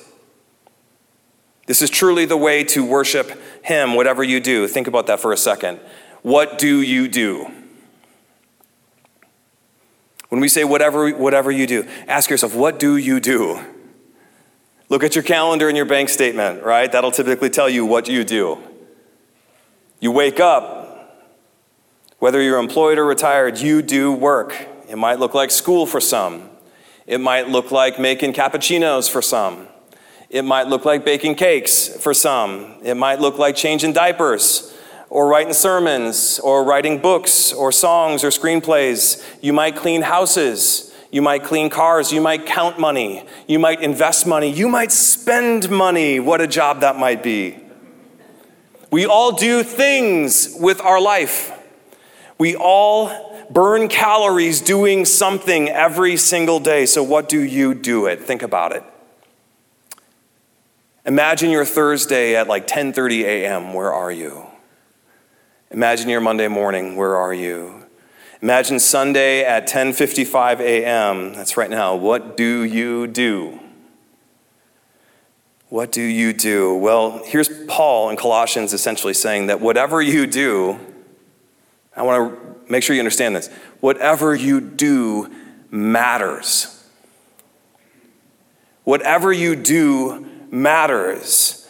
This 1.66 1.80
is 1.80 1.88
truly 1.88 2.26
the 2.26 2.36
way 2.36 2.64
to 2.64 2.84
worship 2.84 3.30
Him, 3.64 3.94
whatever 3.94 4.22
you 4.22 4.40
do. 4.40 4.68
Think 4.68 4.86
about 4.86 5.06
that 5.06 5.20
for 5.20 5.32
a 5.32 5.36
second. 5.36 5.80
What 6.24 6.56
do 6.56 6.80
you 6.80 7.06
do? 7.06 7.50
When 10.30 10.40
we 10.40 10.48
say 10.48 10.64
whatever, 10.64 11.10
whatever 11.10 11.50
you 11.50 11.66
do, 11.66 11.86
ask 12.08 12.30
yourself, 12.30 12.54
what 12.54 12.78
do 12.80 12.96
you 12.96 13.20
do? 13.20 13.62
Look 14.88 15.04
at 15.04 15.14
your 15.14 15.22
calendar 15.22 15.68
and 15.68 15.76
your 15.76 15.84
bank 15.84 16.08
statement, 16.08 16.62
right? 16.62 16.90
That'll 16.90 17.10
typically 17.10 17.50
tell 17.50 17.68
you 17.68 17.84
what 17.84 18.08
you 18.08 18.24
do. 18.24 18.56
You 20.00 20.12
wake 20.12 20.40
up, 20.40 21.28
whether 22.20 22.40
you're 22.40 22.58
employed 22.58 22.96
or 22.96 23.04
retired, 23.04 23.58
you 23.58 23.82
do 23.82 24.10
work. 24.10 24.56
It 24.88 24.96
might 24.96 25.18
look 25.18 25.34
like 25.34 25.50
school 25.50 25.84
for 25.84 26.00
some. 26.00 26.48
It 27.06 27.20
might 27.20 27.50
look 27.50 27.70
like 27.70 28.00
making 28.00 28.32
cappuccinos 28.32 29.10
for 29.10 29.20
some. 29.20 29.68
It 30.30 30.46
might 30.46 30.68
look 30.68 30.86
like 30.86 31.04
baking 31.04 31.34
cakes 31.34 31.86
for 31.86 32.14
some. 32.14 32.76
It 32.82 32.94
might 32.94 33.20
look 33.20 33.36
like 33.36 33.56
changing 33.56 33.92
diapers 33.92 34.73
or 35.14 35.28
writing 35.28 35.52
sermons 35.52 36.40
or 36.40 36.64
writing 36.64 36.98
books 36.98 37.52
or 37.52 37.70
songs 37.70 38.24
or 38.24 38.30
screenplays. 38.30 39.24
You 39.40 39.52
might 39.52 39.76
clean 39.76 40.02
houses. 40.02 40.92
You 41.12 41.22
might 41.22 41.44
clean 41.44 41.70
cars. 41.70 42.10
You 42.10 42.20
might 42.20 42.46
count 42.46 42.80
money. 42.80 43.24
You 43.46 43.60
might 43.60 43.80
invest 43.80 44.26
money. 44.26 44.50
You 44.50 44.68
might 44.68 44.90
spend 44.90 45.70
money. 45.70 46.18
What 46.18 46.40
a 46.40 46.48
job 46.48 46.80
that 46.80 46.96
might 46.96 47.22
be. 47.22 47.56
We 48.90 49.06
all 49.06 49.30
do 49.30 49.62
things 49.62 50.56
with 50.58 50.80
our 50.80 51.00
life. 51.00 51.52
We 52.36 52.56
all 52.56 53.46
burn 53.50 53.86
calories 53.86 54.60
doing 54.60 55.04
something 55.04 55.68
every 55.68 56.16
single 56.16 56.58
day. 56.58 56.86
So, 56.86 57.04
what 57.04 57.28
do 57.28 57.40
you 57.40 57.72
do 57.72 58.06
it? 58.06 58.20
Think 58.20 58.42
about 58.42 58.72
it. 58.72 58.82
Imagine 61.06 61.50
your 61.52 61.64
Thursday 61.64 62.34
at 62.34 62.48
like 62.48 62.66
10:30 62.66 63.22
a.m. 63.22 63.74
Where 63.74 63.92
are 63.92 64.10
you? 64.10 64.48
Imagine 65.74 66.08
your 66.08 66.20
Monday 66.20 66.46
morning. 66.46 66.94
Where 66.94 67.16
are 67.16 67.34
you? 67.34 67.82
Imagine 68.40 68.78
Sunday 68.78 69.44
at 69.44 69.66
10:55 69.66 70.60
a.m. 70.60 71.34
That's 71.34 71.56
right 71.56 71.68
now. 71.68 71.96
What 71.96 72.36
do 72.36 72.62
you 72.62 73.08
do? 73.08 73.58
What 75.70 75.90
do 75.90 76.00
you 76.00 76.32
do? 76.32 76.76
Well, 76.76 77.22
here's 77.24 77.48
Paul 77.66 78.10
in 78.10 78.16
Colossians 78.16 78.72
essentially 78.72 79.14
saying 79.14 79.48
that 79.48 79.60
whatever 79.60 80.00
you 80.00 80.28
do, 80.28 80.78
I 81.96 82.02
want 82.02 82.32
to 82.32 82.70
make 82.70 82.84
sure 82.84 82.94
you 82.94 83.00
understand 83.00 83.34
this. 83.34 83.48
Whatever 83.80 84.32
you 84.32 84.60
do 84.60 85.28
matters. 85.72 86.88
Whatever 88.84 89.32
you 89.32 89.56
do 89.56 90.24
matters. 90.52 91.68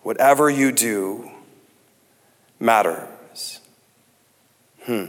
Whatever 0.00 0.48
you 0.48 0.72
do 0.72 1.30
matters. 2.58 3.60
Hmm. 4.84 5.06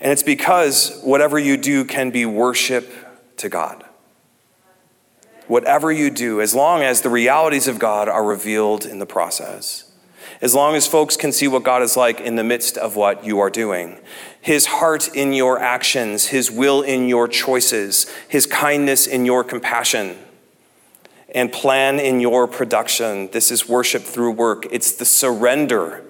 And 0.00 0.12
it's 0.12 0.22
because 0.22 1.00
whatever 1.02 1.38
you 1.38 1.56
do 1.56 1.84
can 1.84 2.10
be 2.10 2.24
worship 2.24 2.92
to 3.36 3.48
God. 3.48 3.84
Whatever 5.46 5.90
you 5.90 6.10
do, 6.10 6.40
as 6.40 6.54
long 6.54 6.82
as 6.82 7.00
the 7.00 7.10
realities 7.10 7.66
of 7.66 7.78
God 7.78 8.08
are 8.08 8.24
revealed 8.24 8.86
in 8.86 8.98
the 8.98 9.06
process 9.06 9.90
as 10.40 10.54
long 10.54 10.74
as 10.74 10.86
folks 10.86 11.16
can 11.16 11.32
see 11.32 11.46
what 11.48 11.62
God 11.62 11.82
is 11.82 11.96
like 11.96 12.20
in 12.20 12.36
the 12.36 12.44
midst 12.44 12.78
of 12.78 12.96
what 12.96 13.24
you 13.24 13.38
are 13.40 13.50
doing. 13.50 13.98
His 14.40 14.66
heart 14.66 15.14
in 15.14 15.32
your 15.32 15.58
actions, 15.58 16.28
His 16.28 16.50
will 16.50 16.82
in 16.82 17.08
your 17.08 17.28
choices, 17.28 18.06
His 18.28 18.46
kindness 18.46 19.06
in 19.06 19.26
your 19.26 19.44
compassion, 19.44 20.16
and 21.34 21.52
plan 21.52 22.00
in 22.00 22.20
your 22.20 22.46
production. 22.46 23.28
This 23.32 23.50
is 23.50 23.68
worship 23.68 24.02
through 24.02 24.32
work. 24.32 24.66
It's 24.70 24.92
the 24.92 25.04
surrender 25.04 26.04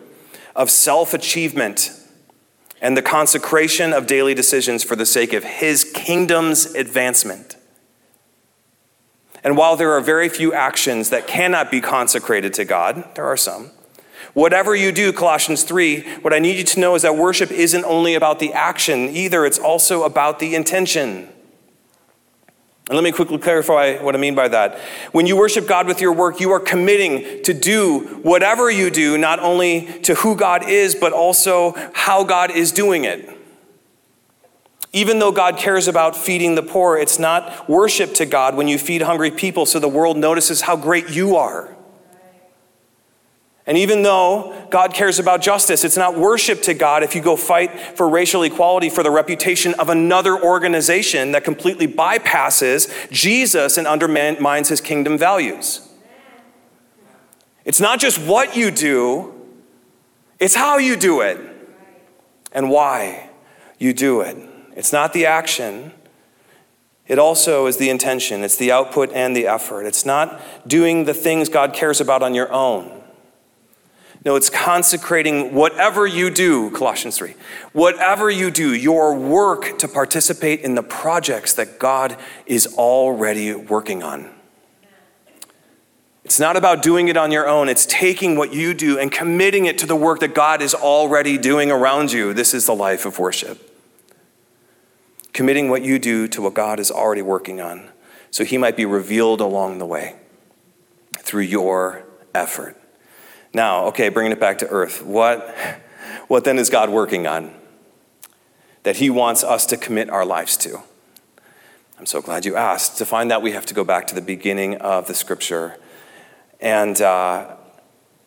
of 0.60 0.70
self 0.70 1.14
achievement 1.14 1.90
and 2.82 2.94
the 2.94 3.00
consecration 3.00 3.94
of 3.94 4.06
daily 4.06 4.34
decisions 4.34 4.84
for 4.84 4.94
the 4.94 5.06
sake 5.06 5.32
of 5.32 5.42
His 5.42 5.90
kingdom's 5.94 6.66
advancement. 6.74 7.56
And 9.42 9.56
while 9.56 9.74
there 9.74 9.92
are 9.92 10.02
very 10.02 10.28
few 10.28 10.52
actions 10.52 11.08
that 11.08 11.26
cannot 11.26 11.70
be 11.70 11.80
consecrated 11.80 12.52
to 12.54 12.66
God, 12.66 13.08
there 13.14 13.24
are 13.24 13.38
some. 13.38 13.70
Whatever 14.34 14.74
you 14.74 14.92
do, 14.92 15.14
Colossians 15.14 15.62
3, 15.62 16.02
what 16.16 16.34
I 16.34 16.38
need 16.38 16.58
you 16.58 16.64
to 16.64 16.80
know 16.80 16.94
is 16.94 17.00
that 17.02 17.16
worship 17.16 17.50
isn't 17.50 17.84
only 17.84 18.14
about 18.14 18.38
the 18.38 18.52
action 18.52 19.08
either, 19.08 19.46
it's 19.46 19.58
also 19.58 20.02
about 20.02 20.40
the 20.40 20.54
intention. 20.54 21.30
And 22.90 22.96
let 22.96 23.04
me 23.04 23.12
quickly 23.12 23.38
clarify 23.38 23.98
what 24.02 24.16
I 24.16 24.18
mean 24.18 24.34
by 24.34 24.48
that. 24.48 24.76
When 25.12 25.24
you 25.24 25.36
worship 25.36 25.68
God 25.68 25.86
with 25.86 26.00
your 26.00 26.12
work, 26.12 26.40
you 26.40 26.50
are 26.50 26.58
committing 26.58 27.40
to 27.44 27.54
do 27.54 28.00
whatever 28.24 28.68
you 28.68 28.90
do, 28.90 29.16
not 29.16 29.38
only 29.38 30.00
to 30.00 30.16
who 30.16 30.34
God 30.34 30.68
is, 30.68 30.96
but 30.96 31.12
also 31.12 31.72
how 31.94 32.24
God 32.24 32.50
is 32.50 32.72
doing 32.72 33.04
it. 33.04 33.30
Even 34.92 35.20
though 35.20 35.30
God 35.30 35.56
cares 35.56 35.86
about 35.86 36.16
feeding 36.16 36.56
the 36.56 36.64
poor, 36.64 36.98
it's 36.98 37.16
not 37.16 37.68
worship 37.68 38.12
to 38.14 38.26
God 38.26 38.56
when 38.56 38.66
you 38.66 38.76
feed 38.76 39.02
hungry 39.02 39.30
people 39.30 39.66
so 39.66 39.78
the 39.78 39.88
world 39.88 40.16
notices 40.16 40.62
how 40.62 40.74
great 40.74 41.10
you 41.10 41.36
are. 41.36 41.76
And 43.70 43.78
even 43.78 44.02
though 44.02 44.66
God 44.68 44.94
cares 44.94 45.20
about 45.20 45.40
justice, 45.40 45.84
it's 45.84 45.96
not 45.96 46.18
worship 46.18 46.60
to 46.62 46.74
God 46.74 47.04
if 47.04 47.14
you 47.14 47.20
go 47.20 47.36
fight 47.36 47.78
for 47.96 48.08
racial 48.08 48.42
equality 48.42 48.90
for 48.90 49.04
the 49.04 49.12
reputation 49.12 49.74
of 49.74 49.88
another 49.88 50.36
organization 50.36 51.30
that 51.30 51.44
completely 51.44 51.86
bypasses 51.86 52.90
Jesus 53.12 53.78
and 53.78 53.86
undermines 53.86 54.70
his 54.70 54.80
kingdom 54.80 55.16
values. 55.16 55.88
It's 57.64 57.78
not 57.78 58.00
just 58.00 58.18
what 58.18 58.56
you 58.56 58.72
do, 58.72 59.40
it's 60.40 60.56
how 60.56 60.78
you 60.78 60.96
do 60.96 61.20
it 61.20 61.38
and 62.50 62.70
why 62.70 63.30
you 63.78 63.92
do 63.92 64.20
it. 64.20 64.36
It's 64.74 64.92
not 64.92 65.12
the 65.12 65.26
action, 65.26 65.92
it 67.06 67.20
also 67.20 67.66
is 67.66 67.76
the 67.76 67.88
intention, 67.88 68.42
it's 68.42 68.56
the 68.56 68.72
output 68.72 69.12
and 69.12 69.36
the 69.36 69.46
effort. 69.46 69.84
It's 69.84 70.04
not 70.04 70.42
doing 70.66 71.04
the 71.04 71.14
things 71.14 71.48
God 71.48 71.72
cares 71.72 72.00
about 72.00 72.24
on 72.24 72.34
your 72.34 72.52
own. 72.52 72.99
No, 74.24 74.36
it's 74.36 74.50
consecrating 74.50 75.54
whatever 75.54 76.06
you 76.06 76.30
do, 76.30 76.70
Colossians 76.70 77.16
3. 77.16 77.34
Whatever 77.72 78.30
you 78.30 78.50
do, 78.50 78.74
your 78.74 79.14
work 79.14 79.78
to 79.78 79.88
participate 79.88 80.60
in 80.60 80.74
the 80.74 80.82
projects 80.82 81.54
that 81.54 81.78
God 81.78 82.16
is 82.44 82.66
already 82.76 83.54
working 83.54 84.02
on. 84.02 84.28
It's 86.22 86.38
not 86.38 86.56
about 86.56 86.82
doing 86.82 87.08
it 87.08 87.16
on 87.16 87.32
your 87.32 87.48
own, 87.48 87.68
it's 87.68 87.86
taking 87.86 88.36
what 88.36 88.52
you 88.52 88.74
do 88.74 88.98
and 88.98 89.10
committing 89.10 89.64
it 89.64 89.78
to 89.78 89.86
the 89.86 89.96
work 89.96 90.20
that 90.20 90.34
God 90.34 90.60
is 90.60 90.74
already 90.74 91.38
doing 91.38 91.70
around 91.70 92.12
you. 92.12 92.34
This 92.34 92.52
is 92.52 92.66
the 92.66 92.74
life 92.74 93.06
of 93.06 93.18
worship. 93.18 93.66
Committing 95.32 95.70
what 95.70 95.82
you 95.82 95.98
do 95.98 96.28
to 96.28 96.42
what 96.42 96.54
God 96.54 96.78
is 96.78 96.90
already 96.90 97.22
working 97.22 97.60
on 97.60 97.88
so 98.30 98.44
he 98.44 98.58
might 98.58 98.76
be 98.76 98.84
revealed 98.84 99.40
along 99.40 99.78
the 99.78 99.86
way 99.86 100.16
through 101.18 101.42
your 101.42 102.04
effort. 102.34 102.79
Now, 103.52 103.86
okay, 103.86 104.08
bringing 104.08 104.32
it 104.32 104.40
back 104.40 104.58
to 104.58 104.68
earth. 104.68 105.04
What, 105.04 105.54
what 106.28 106.44
then 106.44 106.58
is 106.58 106.70
God 106.70 106.90
working 106.90 107.26
on 107.26 107.54
that 108.84 108.96
He 108.96 109.10
wants 109.10 109.42
us 109.42 109.66
to 109.66 109.76
commit 109.76 110.08
our 110.08 110.24
lives 110.24 110.56
to? 110.58 110.82
I'm 111.98 112.06
so 112.06 112.22
glad 112.22 112.44
you 112.44 112.56
asked. 112.56 112.98
To 112.98 113.04
find 113.04 113.30
that, 113.30 113.42
we 113.42 113.52
have 113.52 113.66
to 113.66 113.74
go 113.74 113.84
back 113.84 114.06
to 114.06 114.14
the 114.14 114.22
beginning 114.22 114.76
of 114.76 115.06
the 115.06 115.14
scripture. 115.14 115.76
And, 116.60 117.00
uh, 117.00 117.56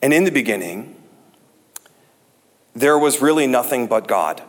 and 0.02 0.14
in 0.14 0.26
the 0.26 0.32
beginning, 0.32 0.96
there 2.76 3.00
was 3.00 3.22
really 3.22 3.48
nothing 3.48 3.88
but 3.88 4.08
God. 4.08 4.44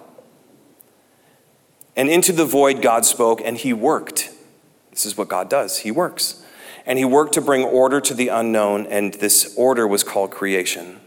And 1.97 2.11
into 2.11 2.33
the 2.33 2.45
void 2.45 2.83
God 2.83 3.04
spoke, 3.04 3.40
and 3.43 3.57
he 3.57 3.73
worked. 3.73 4.31
This 4.90 5.07
is 5.07 5.16
what 5.16 5.28
God 5.28 5.50
does 5.50 5.78
He 5.78 5.90
works. 5.90 6.43
And 6.87 6.99
he 6.99 7.05
worked 7.05 7.35
to 7.35 7.41
bring 7.41 7.64
order 7.64 8.00
to 8.00 8.14
the 8.14 8.29
unknown, 8.29 8.87
and 8.87 9.14
this 9.14 9.55
order 9.57 9.87
was 9.87 10.05
called 10.05 10.31
creation. 10.31 11.00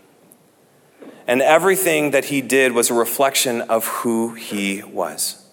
And 1.27 1.41
everything 1.41 2.11
that 2.11 2.25
he 2.25 2.41
did 2.41 2.71
was 2.71 2.89
a 2.89 2.93
reflection 2.93 3.61
of 3.61 3.85
who 3.85 4.33
he 4.33 4.81
was. 4.83 5.45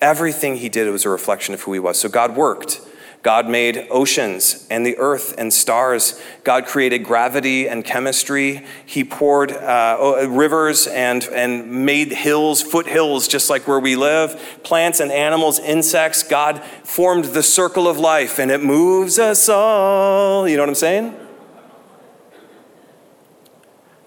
Everything 0.00 0.56
he 0.56 0.68
did 0.68 0.88
was 0.90 1.04
a 1.04 1.10
reflection 1.10 1.54
of 1.54 1.62
who 1.62 1.72
he 1.72 1.78
was. 1.80 1.98
So 1.98 2.08
God 2.08 2.36
worked. 2.36 2.80
God 3.22 3.48
made 3.48 3.86
oceans 3.90 4.66
and 4.70 4.86
the 4.86 4.96
earth 4.98 5.34
and 5.36 5.52
stars. 5.52 6.20
God 6.44 6.66
created 6.66 7.00
gravity 7.00 7.68
and 7.68 7.84
chemistry. 7.84 8.64
He 8.86 9.04
poured 9.04 9.50
uh, 9.52 10.26
rivers 10.28 10.86
and, 10.86 11.24
and 11.24 11.84
made 11.84 12.12
hills, 12.12 12.62
foothills, 12.62 13.26
just 13.26 13.50
like 13.50 13.66
where 13.66 13.80
we 13.80 13.96
live, 13.96 14.60
plants 14.62 15.00
and 15.00 15.10
animals, 15.10 15.58
insects. 15.58 16.22
God 16.22 16.62
formed 16.84 17.26
the 17.26 17.42
circle 17.42 17.88
of 17.88 17.98
life 17.98 18.38
and 18.38 18.50
it 18.50 18.62
moves 18.62 19.18
us 19.18 19.48
all. 19.48 20.48
You 20.48 20.56
know 20.56 20.62
what 20.62 20.70
I'm 20.70 20.74
saying? 20.76 21.27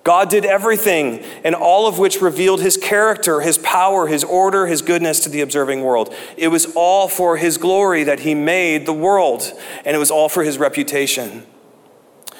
God 0.03 0.29
did 0.29 0.45
everything, 0.45 1.19
and 1.43 1.53
all 1.53 1.87
of 1.87 1.99
which 1.99 2.21
revealed 2.21 2.61
his 2.61 2.75
character, 2.75 3.41
his 3.41 3.59
power, 3.59 4.07
his 4.07 4.23
order, 4.23 4.65
his 4.65 4.81
goodness 4.81 5.19
to 5.21 5.29
the 5.29 5.41
observing 5.41 5.81
world. 5.81 6.13
It 6.37 6.47
was 6.47 6.73
all 6.75 7.07
for 7.07 7.37
his 7.37 7.59
glory 7.59 8.03
that 8.03 8.21
he 8.21 8.33
made 8.33 8.87
the 8.87 8.93
world, 8.93 9.43
and 9.85 9.95
it 9.95 9.99
was 9.99 10.09
all 10.09 10.27
for 10.27 10.43
his 10.43 10.57
reputation. 10.57 11.45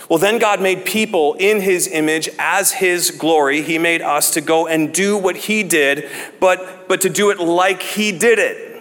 Well, 0.10 0.18
then 0.18 0.40
God 0.40 0.60
made 0.60 0.86
people 0.86 1.36
in 1.36 1.62
his 1.62 1.88
image 1.88 2.30
as 2.40 2.72
his 2.74 3.12
glory. 3.12 3.62
He 3.62 3.78
made 3.78 4.02
us 4.02 4.32
to 4.32 4.42
go 4.42 4.68
and 4.68 4.92
do 4.92 5.18
what 5.18 5.38
he 5.38 5.62
did, 5.64 6.10
but, 6.40 6.88
but 6.90 7.02
to 7.02 7.10
do 7.10 7.30
it 7.30 7.40
like 7.40 7.82
he 7.82 8.12
did 8.12 8.40
it 8.40 8.72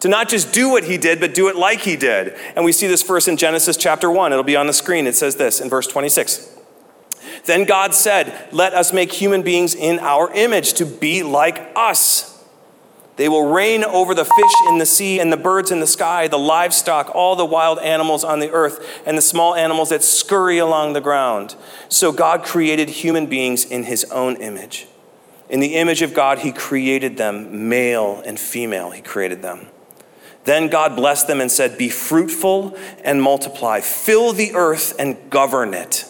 to 0.00 0.08
not 0.08 0.28
just 0.28 0.52
do 0.52 0.68
what 0.68 0.84
he 0.84 0.98
did, 0.98 1.20
but 1.20 1.34
do 1.34 1.48
it 1.48 1.56
like 1.56 1.80
he 1.80 1.96
did. 1.96 2.36
And 2.54 2.64
we 2.64 2.72
see 2.72 2.86
this 2.86 3.02
verse 3.02 3.28
in 3.28 3.36
Genesis 3.36 3.76
chapter 3.76 4.10
1. 4.10 4.30
It'll 4.30 4.44
be 4.44 4.54
on 4.54 4.66
the 4.66 4.72
screen. 4.74 5.06
It 5.06 5.14
says 5.14 5.36
this 5.36 5.58
in 5.60 5.70
verse 5.70 5.86
26. 5.86 6.55
Then 7.46 7.64
God 7.64 7.94
said, 7.94 8.48
Let 8.52 8.74
us 8.74 8.92
make 8.92 9.12
human 9.12 9.42
beings 9.42 9.74
in 9.74 9.98
our 10.00 10.32
image 10.34 10.74
to 10.74 10.84
be 10.84 11.22
like 11.22 11.72
us. 11.74 12.44
They 13.14 13.30
will 13.30 13.50
reign 13.50 13.82
over 13.82 14.14
the 14.14 14.26
fish 14.26 14.52
in 14.68 14.76
the 14.76 14.84
sea 14.84 15.20
and 15.20 15.32
the 15.32 15.38
birds 15.38 15.70
in 15.70 15.80
the 15.80 15.86
sky, 15.86 16.28
the 16.28 16.38
livestock, 16.38 17.14
all 17.14 17.34
the 17.34 17.46
wild 17.46 17.78
animals 17.78 18.24
on 18.24 18.40
the 18.40 18.50
earth, 18.50 19.02
and 19.06 19.16
the 19.16 19.22
small 19.22 19.54
animals 19.54 19.88
that 19.88 20.02
scurry 20.02 20.58
along 20.58 20.92
the 20.92 21.00
ground. 21.00 21.54
So 21.88 22.12
God 22.12 22.44
created 22.44 22.90
human 22.90 23.26
beings 23.26 23.64
in 23.64 23.84
his 23.84 24.04
own 24.06 24.36
image. 24.36 24.86
In 25.48 25.60
the 25.60 25.76
image 25.76 26.02
of 26.02 26.12
God, 26.12 26.40
he 26.40 26.52
created 26.52 27.16
them, 27.16 27.68
male 27.68 28.22
and 28.26 28.38
female, 28.38 28.90
he 28.90 29.00
created 29.00 29.40
them. 29.40 29.68
Then 30.44 30.68
God 30.68 30.94
blessed 30.94 31.26
them 31.26 31.40
and 31.40 31.50
said, 31.50 31.78
Be 31.78 31.88
fruitful 31.88 32.76
and 33.02 33.22
multiply, 33.22 33.80
fill 33.80 34.32
the 34.32 34.54
earth 34.54 34.94
and 34.98 35.30
govern 35.30 35.72
it 35.72 36.04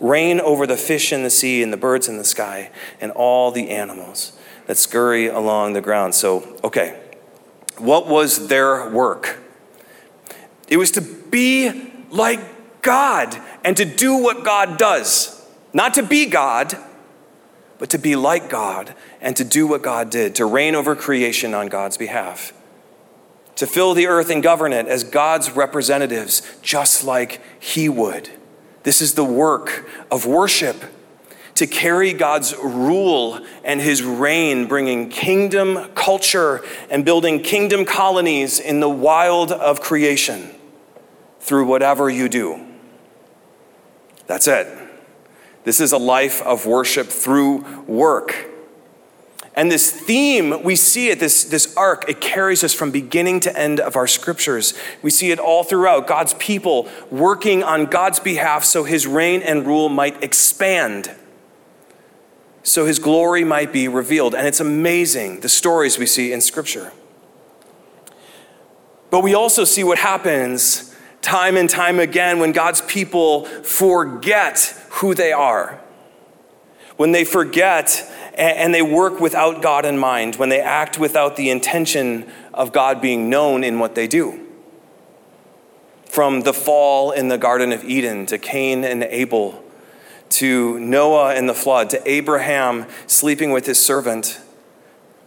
reign 0.00 0.40
over 0.40 0.66
the 0.66 0.76
fish 0.76 1.12
in 1.12 1.22
the 1.22 1.30
sea 1.30 1.62
and 1.62 1.72
the 1.72 1.76
birds 1.76 2.08
in 2.08 2.18
the 2.18 2.24
sky 2.24 2.70
and 3.00 3.12
all 3.12 3.50
the 3.50 3.70
animals 3.70 4.32
that 4.66 4.76
scurry 4.76 5.26
along 5.26 5.72
the 5.72 5.80
ground. 5.80 6.14
So, 6.14 6.58
okay, 6.62 7.00
what 7.78 8.06
was 8.06 8.48
their 8.48 8.90
work? 8.90 9.38
It 10.68 10.76
was 10.76 10.90
to 10.92 11.00
be 11.00 11.90
like 12.10 12.82
God 12.82 13.40
and 13.64 13.76
to 13.76 13.84
do 13.84 14.16
what 14.16 14.44
God 14.44 14.78
does. 14.78 15.32
Not 15.72 15.94
to 15.94 16.02
be 16.02 16.26
God, 16.26 16.76
but 17.78 17.90
to 17.90 17.98
be 17.98 18.16
like 18.16 18.48
God 18.48 18.94
and 19.20 19.36
to 19.36 19.44
do 19.44 19.66
what 19.66 19.82
God 19.82 20.10
did, 20.10 20.34
to 20.36 20.46
reign 20.46 20.74
over 20.74 20.96
creation 20.96 21.54
on 21.54 21.68
God's 21.68 21.96
behalf, 21.96 22.52
to 23.56 23.66
fill 23.66 23.94
the 23.94 24.06
earth 24.06 24.30
and 24.30 24.42
govern 24.42 24.72
it 24.72 24.86
as 24.86 25.04
God's 25.04 25.50
representatives, 25.50 26.42
just 26.62 27.04
like 27.04 27.40
He 27.60 27.88
would. 27.88 28.30
This 28.86 29.02
is 29.02 29.14
the 29.14 29.24
work 29.24 29.84
of 30.12 30.26
worship 30.26 30.76
to 31.56 31.66
carry 31.66 32.12
God's 32.12 32.54
rule 32.56 33.40
and 33.64 33.80
his 33.80 34.00
reign, 34.00 34.68
bringing 34.68 35.08
kingdom 35.08 35.90
culture 35.96 36.62
and 36.88 37.04
building 37.04 37.42
kingdom 37.42 37.84
colonies 37.84 38.60
in 38.60 38.78
the 38.78 38.88
wild 38.88 39.50
of 39.50 39.80
creation 39.80 40.54
through 41.40 41.66
whatever 41.66 42.08
you 42.08 42.28
do. 42.28 42.64
That's 44.28 44.46
it. 44.46 44.68
This 45.64 45.80
is 45.80 45.90
a 45.90 45.98
life 45.98 46.40
of 46.42 46.64
worship 46.64 47.08
through 47.08 47.82
work. 47.86 48.46
And 49.56 49.72
this 49.72 49.90
theme, 49.90 50.62
we 50.62 50.76
see 50.76 51.08
it, 51.08 51.18
this, 51.18 51.44
this 51.44 51.74
arc, 51.76 52.06
it 52.10 52.20
carries 52.20 52.62
us 52.62 52.74
from 52.74 52.90
beginning 52.90 53.40
to 53.40 53.58
end 53.58 53.80
of 53.80 53.96
our 53.96 54.06
scriptures. 54.06 54.74
We 55.00 55.08
see 55.08 55.30
it 55.30 55.38
all 55.38 55.64
throughout 55.64 56.06
God's 56.06 56.34
people 56.34 56.90
working 57.10 57.62
on 57.62 57.86
God's 57.86 58.20
behalf 58.20 58.64
so 58.64 58.84
his 58.84 59.06
reign 59.06 59.40
and 59.40 59.66
rule 59.66 59.88
might 59.88 60.22
expand, 60.22 61.10
so 62.62 62.84
his 62.84 62.98
glory 62.98 63.44
might 63.44 63.72
be 63.72 63.88
revealed. 63.88 64.34
And 64.34 64.46
it's 64.46 64.60
amazing 64.60 65.40
the 65.40 65.48
stories 65.48 65.98
we 65.98 66.04
see 66.04 66.34
in 66.34 66.42
scripture. 66.42 66.92
But 69.08 69.22
we 69.22 69.34
also 69.34 69.64
see 69.64 69.84
what 69.84 69.98
happens 69.98 70.94
time 71.22 71.56
and 71.56 71.70
time 71.70 71.98
again 71.98 72.40
when 72.40 72.52
God's 72.52 72.82
people 72.82 73.46
forget 73.46 74.58
who 74.90 75.14
they 75.14 75.32
are. 75.32 75.80
When 76.96 77.12
they 77.12 77.24
forget 77.24 78.10
and 78.34 78.74
they 78.74 78.82
work 78.82 79.18
without 79.18 79.62
God 79.62 79.86
in 79.86 79.98
mind, 79.98 80.36
when 80.36 80.50
they 80.50 80.60
act 80.60 80.98
without 80.98 81.36
the 81.36 81.50
intention 81.50 82.30
of 82.52 82.72
God 82.72 83.00
being 83.00 83.30
known 83.30 83.64
in 83.64 83.78
what 83.78 83.94
they 83.94 84.06
do. 84.06 84.40
From 86.04 86.42
the 86.42 86.52
fall 86.52 87.12
in 87.12 87.28
the 87.28 87.38
Garden 87.38 87.72
of 87.72 87.84
Eden 87.84 88.26
to 88.26 88.38
Cain 88.38 88.84
and 88.84 89.02
Abel, 89.04 89.62
to 90.28 90.78
Noah 90.78 91.34
and 91.34 91.48
the 91.48 91.54
flood, 91.54 91.90
to 91.90 92.10
Abraham 92.10 92.86
sleeping 93.06 93.52
with 93.52 93.66
his 93.66 93.78
servant, 93.78 94.40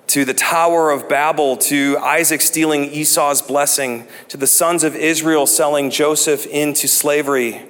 to 0.08 0.26
the 0.26 0.34
Tower 0.34 0.92
of 0.92 1.08
Babel, 1.08 1.58
to 1.58 1.98
Isaac 2.00 2.42
stealing 2.42 2.86
Esau's 2.86 3.42
blessing, 3.42 4.08
to 4.28 4.38
the 4.38 4.48
sons 4.48 4.84
of 4.84 4.96
Israel 4.96 5.46
selling 5.46 5.90
Joseph 5.90 6.46
into 6.48 6.88
slavery 6.88 7.69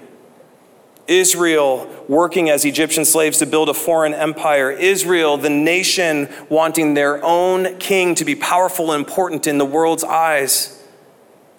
Israel 1.09 1.89
working 2.07 2.49
as 2.49 2.63
Egyptian 2.65 3.03
slaves 3.03 3.39
to 3.39 3.45
build 3.45 3.67
a 3.67 3.73
foreign 3.73 4.13
empire, 4.13 4.71
Israel, 4.71 5.37
the 5.37 5.49
nation 5.49 6.29
wanting 6.49 6.93
their 6.93 7.23
own 7.25 7.77
king 7.79 8.15
to 8.15 8.23
be 8.23 8.35
powerful 8.35 8.91
and 8.91 8.99
important 9.01 9.47
in 9.47 9.57
the 9.57 9.65
world's 9.65 10.03
eyes, 10.03 10.83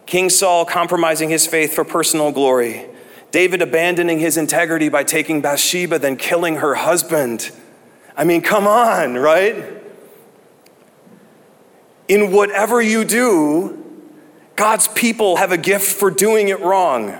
King 0.06 0.30
Saul 0.30 0.64
compromising 0.64 1.30
his 1.30 1.46
faith 1.46 1.74
for 1.74 1.84
personal 1.84 2.32
glory, 2.32 2.86
David 3.32 3.60
abandoning 3.60 4.18
his 4.18 4.36
integrity 4.36 4.88
by 4.88 5.04
taking 5.04 5.40
Bathsheba, 5.40 5.98
then 5.98 6.16
killing 6.16 6.56
her 6.56 6.74
husband. 6.74 7.50
I 8.16 8.24
mean, 8.24 8.42
come 8.42 8.66
on, 8.66 9.14
right? 9.14 9.82
In 12.08 12.32
whatever 12.32 12.80
you 12.80 13.04
do, 13.04 13.84
God's 14.56 14.88
people 14.88 15.36
have 15.36 15.52
a 15.52 15.56
gift 15.56 15.86
for 15.96 16.10
doing 16.10 16.48
it 16.48 16.60
wrong. 16.60 17.18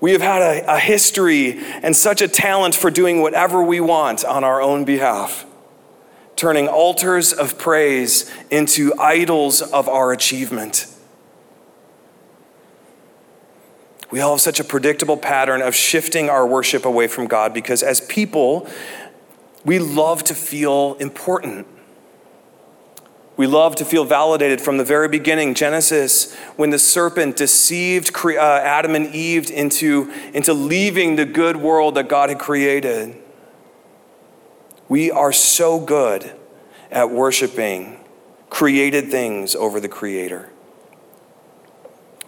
We 0.00 0.12
have 0.12 0.20
had 0.20 0.42
a, 0.42 0.74
a, 0.74 0.78
history 0.78 1.58
and 1.82 1.96
such 1.96 2.20
a 2.20 2.28
talent 2.28 2.74
for 2.74 2.90
doing 2.90 3.22
whatever 3.22 3.62
we 3.62 3.80
want 3.80 4.24
on 4.24 4.44
our 4.44 4.60
own 4.60 4.84
behalf, 4.84 5.46
turning 6.36 6.68
altars 6.68 7.32
of 7.32 7.58
praise 7.58 8.30
into 8.50 8.92
idols 8.98 9.62
of 9.62 9.88
our 9.88 10.12
achievement. 10.12 10.86
We 14.10 14.20
all 14.20 14.32
have 14.32 14.40
such 14.40 14.60
a 14.60 14.64
predictable 14.64 15.16
pattern 15.16 15.62
of 15.62 15.74
shifting 15.74 16.28
our 16.30 16.46
worship 16.46 16.84
away 16.84 17.08
from 17.08 17.26
God 17.26 17.52
because 17.52 17.82
as 17.82 18.00
people, 18.02 18.68
we 19.64 19.78
love 19.78 20.22
to 20.24 20.34
feel 20.34 20.94
important. 21.00 21.66
We 23.36 23.46
love 23.46 23.76
to 23.76 23.84
feel 23.84 24.04
validated 24.04 24.62
from 24.62 24.78
the 24.78 24.84
very 24.84 25.08
beginning. 25.08 25.54
Genesis, 25.54 26.34
when 26.56 26.70
the 26.70 26.78
serpent 26.78 27.36
deceived 27.36 28.16
uh, 28.16 28.38
Adam 28.38 28.94
and 28.94 29.14
Eve 29.14 29.50
into, 29.50 30.10
into 30.32 30.54
leaving 30.54 31.16
the 31.16 31.26
good 31.26 31.56
world 31.56 31.96
that 31.96 32.08
God 32.08 32.30
had 32.30 32.38
created. 32.38 33.16
We 34.88 35.10
are 35.10 35.32
so 35.32 35.78
good 35.78 36.32
at 36.90 37.10
worshiping 37.10 38.00
created 38.48 39.10
things 39.10 39.54
over 39.54 39.80
the 39.80 39.88
Creator. 39.88 40.48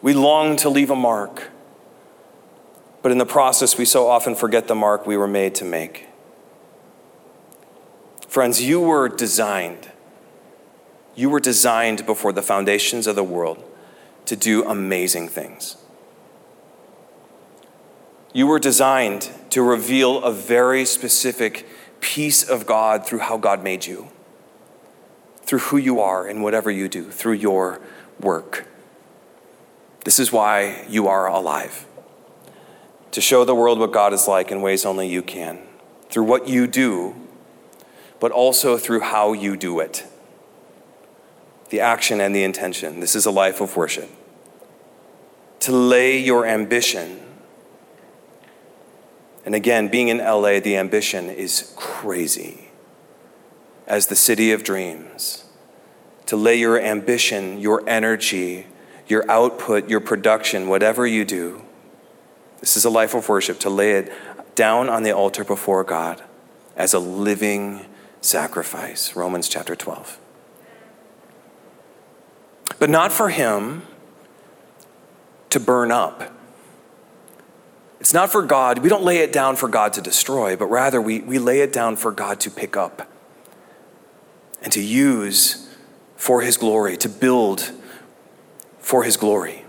We 0.02 0.12
long 0.12 0.56
to 0.56 0.68
leave 0.68 0.90
a 0.90 0.96
mark, 0.96 1.50
but 3.02 3.12
in 3.12 3.18
the 3.18 3.26
process, 3.26 3.78
we 3.78 3.84
so 3.84 4.08
often 4.08 4.34
forget 4.34 4.68
the 4.68 4.74
mark 4.74 5.06
we 5.06 5.16
were 5.16 5.28
made 5.28 5.54
to 5.56 5.64
make. 5.64 6.06
Friends, 8.26 8.60
you 8.60 8.80
were 8.80 9.08
designed 9.08 9.90
you 11.18 11.28
were 11.28 11.40
designed 11.40 12.07
before 12.07 12.33
the 12.33 12.42
foundations 12.42 13.09
of 13.09 13.16
the 13.16 13.24
world 13.24 13.59
to 14.24 14.37
do 14.37 14.64
amazing 14.64 15.26
things. 15.28 15.76
You 18.33 18.46
were 18.46 18.61
designed 18.61 19.28
to 19.50 19.61
reveal 19.61 20.22
a 20.22 20.31
very 20.33 20.85
specific 20.85 21.66
piece 21.98 22.48
of 22.48 22.66
God 22.66 23.04
through 23.04 23.18
how 23.18 23.37
God 23.37 23.64
made 23.64 23.85
you. 23.85 24.11
through 25.48 25.61
who 25.61 25.78
you 25.78 25.98
are 25.98 26.28
and 26.28 26.42
whatever 26.42 26.70
you 26.70 26.88
do, 26.88 27.11
through 27.11 27.33
your 27.33 27.81
work. 28.20 28.66
This 30.04 30.18
is 30.18 30.31
why 30.31 30.85
you 30.90 31.09
are 31.09 31.26
alive. 31.26 31.87
To 33.12 33.22
show 33.22 33.46
the 33.46 33.54
world 33.54 33.78
what 33.78 33.90
God 33.90 34.12
is 34.12 34.28
like 34.28 34.50
in 34.50 34.61
ways 34.61 34.85
only 34.85 35.09
you 35.09 35.22
can, 35.22 35.61
through 36.11 36.24
what 36.24 36.48
you 36.48 36.66
do, 36.66 37.16
but 38.20 38.31
also 38.31 38.76
through 38.76 39.00
how 39.00 39.33
you 39.33 39.57
do 39.57 39.81
it. 39.81 40.04
The 41.70 41.81
action 41.81 42.20
and 42.20 42.35
the 42.35 42.44
intention. 42.44 43.00
This 43.00 43.14
is 43.14 43.26
a 43.26 43.31
life 43.31 43.61
of 43.61 43.76
worship. 43.76 44.11
To 45.61 45.72
lay 45.72 46.18
your 46.18 46.46
ambition 46.46 47.28
and 49.48 49.54
again, 49.54 49.88
being 49.88 50.09
in 50.09 50.18
LA, 50.18 50.61
the 50.61 50.76
ambition 50.76 51.31
is 51.31 51.72
crazy. 51.74 52.68
As 53.87 54.09
the 54.09 54.14
city 54.14 54.52
of 54.52 54.62
dreams, 54.62 55.46
to 56.26 56.37
lay 56.37 56.57
your 56.57 56.78
ambition, 56.78 57.59
your 57.59 57.83
energy, 57.88 58.66
your 59.07 59.24
output, 59.31 59.88
your 59.88 60.00
production, 60.00 60.68
whatever 60.68 61.07
you 61.07 61.24
do, 61.24 61.62
this 62.61 62.76
is 62.76 62.85
a 62.85 62.90
life 62.90 63.14
of 63.14 63.26
worship, 63.31 63.59
to 63.61 63.70
lay 63.70 63.92
it 63.92 64.12
down 64.54 64.90
on 64.90 65.02
the 65.02 65.12
altar 65.12 65.44
before 65.44 65.83
God 65.83 66.22
as 66.76 66.92
a 66.92 66.98
living 66.98 67.87
sacrifice. 68.20 69.16
Romans 69.16 69.48
chapter 69.48 69.74
12. 69.74 70.18
But 72.78 72.90
not 72.90 73.12
for 73.12 73.28
him 73.28 73.82
to 75.50 75.60
burn 75.60 75.90
up 75.90 76.32
it's 78.00 78.14
not 78.14 78.30
for 78.30 78.42
God, 78.42 78.78
we 78.78 78.88
don't 78.88 79.02
lay 79.02 79.18
it 79.18 79.32
down 79.32 79.56
for 79.56 79.68
God 79.68 79.92
to 79.94 80.00
destroy, 80.00 80.56
but 80.56 80.66
rather 80.66 81.00
we, 81.00 81.20
we 81.20 81.38
lay 81.38 81.60
it 81.60 81.72
down 81.72 81.96
for 81.96 82.12
God 82.12 82.40
to 82.40 82.50
pick 82.50 82.76
up 82.76 83.10
and 84.62 84.72
to 84.72 84.80
use 84.80 85.68
for 86.16 86.42
His 86.42 86.56
glory, 86.56 86.96
to 86.98 87.08
build 87.08 87.72
for 88.78 89.02
His 89.02 89.16
glory. 89.16 89.64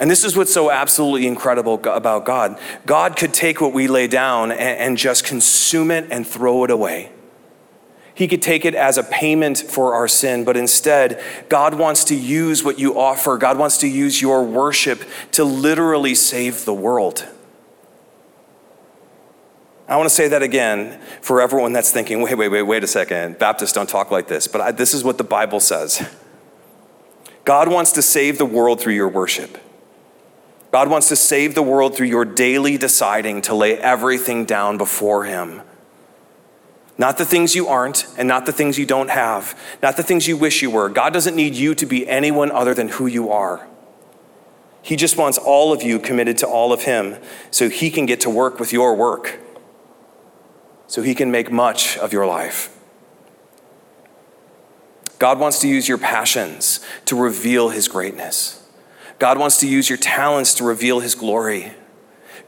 And 0.00 0.08
this 0.08 0.22
is 0.22 0.36
what's 0.36 0.54
so 0.54 0.70
absolutely 0.70 1.26
incredible 1.26 1.74
about 1.86 2.24
God. 2.24 2.58
God 2.86 3.16
could 3.16 3.34
take 3.34 3.60
what 3.60 3.72
we 3.72 3.88
lay 3.88 4.06
down 4.06 4.52
and, 4.52 4.60
and 4.60 4.96
just 4.96 5.24
consume 5.24 5.90
it 5.90 6.06
and 6.10 6.24
throw 6.24 6.62
it 6.62 6.70
away. 6.70 7.10
He 8.18 8.26
could 8.26 8.42
take 8.42 8.64
it 8.64 8.74
as 8.74 8.98
a 8.98 9.04
payment 9.04 9.58
for 9.58 9.94
our 9.94 10.08
sin, 10.08 10.42
but 10.42 10.56
instead, 10.56 11.22
God 11.48 11.74
wants 11.74 12.02
to 12.06 12.16
use 12.16 12.64
what 12.64 12.76
you 12.76 12.98
offer. 12.98 13.38
God 13.38 13.56
wants 13.58 13.78
to 13.78 13.86
use 13.86 14.20
your 14.20 14.42
worship 14.42 15.04
to 15.30 15.44
literally 15.44 16.16
save 16.16 16.64
the 16.64 16.74
world. 16.74 17.28
I 19.86 19.96
want 19.96 20.08
to 20.08 20.14
say 20.14 20.26
that 20.26 20.42
again 20.42 21.00
for 21.20 21.40
everyone 21.40 21.72
that's 21.72 21.92
thinking, 21.92 22.20
wait, 22.20 22.34
wait, 22.34 22.48
wait, 22.48 22.62
wait 22.62 22.82
a 22.82 22.88
second. 22.88 23.38
Baptists 23.38 23.72
don't 23.72 23.88
talk 23.88 24.10
like 24.10 24.26
this, 24.26 24.48
but 24.48 24.60
I, 24.60 24.72
this 24.72 24.94
is 24.94 25.04
what 25.04 25.16
the 25.16 25.22
Bible 25.22 25.60
says. 25.60 26.04
God 27.44 27.68
wants 27.68 27.92
to 27.92 28.02
save 28.02 28.36
the 28.36 28.44
world 28.44 28.80
through 28.80 28.94
your 28.94 29.08
worship. 29.08 29.58
God 30.72 30.90
wants 30.90 31.06
to 31.10 31.14
save 31.14 31.54
the 31.54 31.62
world 31.62 31.96
through 31.96 32.08
your 32.08 32.24
daily 32.24 32.78
deciding 32.78 33.42
to 33.42 33.54
lay 33.54 33.78
everything 33.78 34.44
down 34.44 34.76
before 34.76 35.24
Him 35.24 35.62
not 36.98 37.16
the 37.16 37.24
things 37.24 37.54
you 37.54 37.68
aren't, 37.68 38.06
and 38.18 38.26
not 38.26 38.44
the 38.44 38.52
things 38.52 38.76
you 38.76 38.84
don't 38.84 39.10
have, 39.10 39.58
not 39.80 39.96
the 39.96 40.02
things 40.02 40.26
you 40.26 40.36
wish 40.36 40.60
you 40.62 40.70
were. 40.70 40.88
God 40.88 41.12
doesn't 41.12 41.36
need 41.36 41.54
you 41.54 41.74
to 41.76 41.86
be 41.86 42.08
anyone 42.08 42.50
other 42.50 42.74
than 42.74 42.88
who 42.88 43.06
you 43.06 43.30
are. 43.30 43.68
He 44.82 44.96
just 44.96 45.16
wants 45.16 45.38
all 45.38 45.72
of 45.72 45.82
you 45.82 46.00
committed 46.00 46.38
to 46.38 46.48
all 46.48 46.72
of 46.72 46.82
Him 46.82 47.16
so 47.52 47.68
He 47.68 47.90
can 47.90 48.04
get 48.04 48.20
to 48.20 48.30
work 48.30 48.58
with 48.58 48.72
your 48.72 48.96
work, 48.96 49.38
so 50.88 51.02
He 51.02 51.14
can 51.14 51.30
make 51.30 51.52
much 51.52 51.96
of 51.98 52.12
your 52.12 52.26
life. 52.26 52.74
God 55.20 55.38
wants 55.38 55.60
to 55.60 55.68
use 55.68 55.88
your 55.88 55.98
passions 55.98 56.80
to 57.04 57.16
reveal 57.16 57.68
His 57.68 57.86
greatness. 57.86 58.66
God 59.18 59.38
wants 59.38 59.58
to 59.60 59.68
use 59.68 59.88
your 59.88 59.98
talents 59.98 60.54
to 60.54 60.64
reveal 60.64 61.00
His 61.00 61.14
glory. 61.14 61.72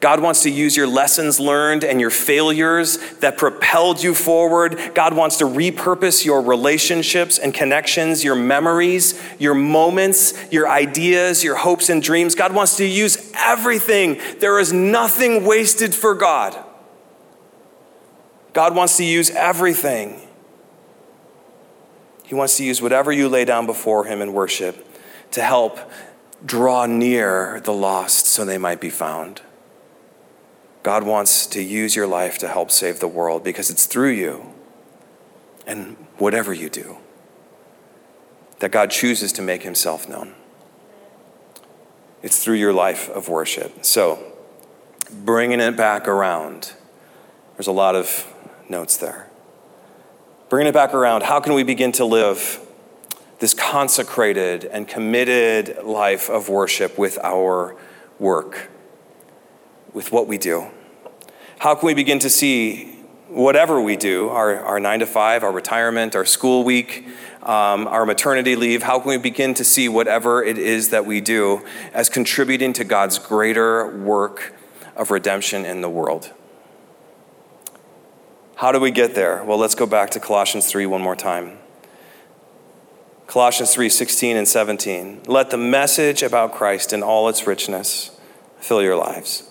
God 0.00 0.20
wants 0.20 0.42
to 0.44 0.50
use 0.50 0.78
your 0.78 0.86
lessons 0.86 1.38
learned 1.38 1.84
and 1.84 2.00
your 2.00 2.08
failures 2.08 2.96
that 3.18 3.36
propelled 3.36 4.02
you 4.02 4.14
forward. 4.14 4.92
God 4.94 5.14
wants 5.14 5.36
to 5.38 5.44
repurpose 5.44 6.24
your 6.24 6.40
relationships 6.40 7.38
and 7.38 7.52
connections, 7.52 8.24
your 8.24 8.34
memories, 8.34 9.20
your 9.38 9.52
moments, 9.52 10.32
your 10.50 10.66
ideas, 10.66 11.44
your 11.44 11.56
hopes 11.56 11.90
and 11.90 12.02
dreams. 12.02 12.34
God 12.34 12.54
wants 12.54 12.78
to 12.78 12.86
use 12.86 13.30
everything. 13.36 14.18
There 14.38 14.58
is 14.58 14.72
nothing 14.72 15.44
wasted 15.44 15.94
for 15.94 16.14
God. 16.14 16.56
God 18.54 18.74
wants 18.74 18.96
to 18.96 19.04
use 19.04 19.28
everything. 19.30 20.18
He 22.24 22.34
wants 22.34 22.56
to 22.56 22.64
use 22.64 22.80
whatever 22.80 23.12
you 23.12 23.28
lay 23.28 23.44
down 23.44 23.66
before 23.66 24.06
Him 24.06 24.22
in 24.22 24.32
worship 24.32 24.86
to 25.32 25.42
help 25.42 25.78
draw 26.44 26.86
near 26.86 27.60
the 27.64 27.72
lost 27.72 28.24
so 28.24 28.46
they 28.46 28.56
might 28.56 28.80
be 28.80 28.88
found. 28.88 29.42
God 30.82 31.04
wants 31.04 31.46
to 31.48 31.62
use 31.62 31.94
your 31.94 32.06
life 32.06 32.38
to 32.38 32.48
help 32.48 32.70
save 32.70 33.00
the 33.00 33.08
world 33.08 33.44
because 33.44 33.70
it's 33.70 33.86
through 33.86 34.10
you 34.10 34.52
and 35.66 35.96
whatever 36.18 36.52
you 36.52 36.70
do 36.70 36.98
that 38.60 38.70
God 38.70 38.90
chooses 38.90 39.32
to 39.32 39.42
make 39.42 39.62
himself 39.62 40.08
known. 40.08 40.34
It's 42.22 42.42
through 42.42 42.56
your 42.56 42.72
life 42.72 43.08
of 43.10 43.28
worship. 43.28 43.84
So, 43.84 44.22
bringing 45.10 45.60
it 45.60 45.76
back 45.76 46.06
around, 46.06 46.72
there's 47.56 47.66
a 47.66 47.72
lot 47.72 47.94
of 47.94 48.26
notes 48.68 48.96
there. 48.98 49.28
Bringing 50.50 50.68
it 50.68 50.74
back 50.74 50.94
around, 50.94 51.22
how 51.22 51.40
can 51.40 51.54
we 51.54 51.62
begin 51.62 51.92
to 51.92 52.04
live 52.04 52.60
this 53.38 53.54
consecrated 53.54 54.64
and 54.66 54.86
committed 54.86 55.82
life 55.82 56.28
of 56.28 56.48
worship 56.48 56.98
with 56.98 57.18
our 57.22 57.76
work? 58.18 58.70
With 59.92 60.12
what 60.12 60.26
we 60.26 60.38
do? 60.38 60.68
How 61.58 61.74
can 61.74 61.86
we 61.86 61.94
begin 61.94 62.18
to 62.20 62.30
see 62.30 63.00
whatever 63.30 63.80
we 63.80 63.96
do, 63.96 64.28
our, 64.28 64.58
our 64.58 64.80
nine 64.80 65.00
to 65.00 65.06
five, 65.06 65.44
our 65.44 65.52
retirement, 65.52 66.16
our 66.16 66.24
school 66.24 66.64
week, 66.64 67.06
um, 67.42 67.86
our 67.86 68.04
maternity 68.04 68.56
leave, 68.56 68.82
how 68.82 68.98
can 68.98 69.10
we 69.10 69.16
begin 69.16 69.54
to 69.54 69.64
see 69.64 69.88
whatever 69.88 70.42
it 70.42 70.58
is 70.58 70.90
that 70.90 71.06
we 71.06 71.20
do 71.20 71.64
as 71.92 72.08
contributing 72.08 72.72
to 72.72 72.84
God's 72.84 73.18
greater 73.18 73.96
work 73.98 74.54
of 74.96 75.10
redemption 75.10 75.64
in 75.64 75.80
the 75.80 75.88
world? 75.88 76.32
How 78.56 78.72
do 78.72 78.80
we 78.80 78.90
get 78.90 79.14
there? 79.14 79.42
Well, 79.44 79.56
let's 79.56 79.74
go 79.74 79.86
back 79.86 80.10
to 80.10 80.20
Colossians 80.20 80.66
3 80.70 80.84
one 80.86 81.00
more 81.00 81.16
time. 81.16 81.58
Colossians 83.26 83.72
3 83.72 83.88
16 83.88 84.36
and 84.36 84.48
17. 84.48 85.22
Let 85.26 85.50
the 85.50 85.56
message 85.56 86.22
about 86.22 86.52
Christ 86.52 86.92
in 86.92 87.02
all 87.02 87.28
its 87.28 87.46
richness 87.46 88.18
fill 88.58 88.82
your 88.82 88.96
lives 88.96 89.49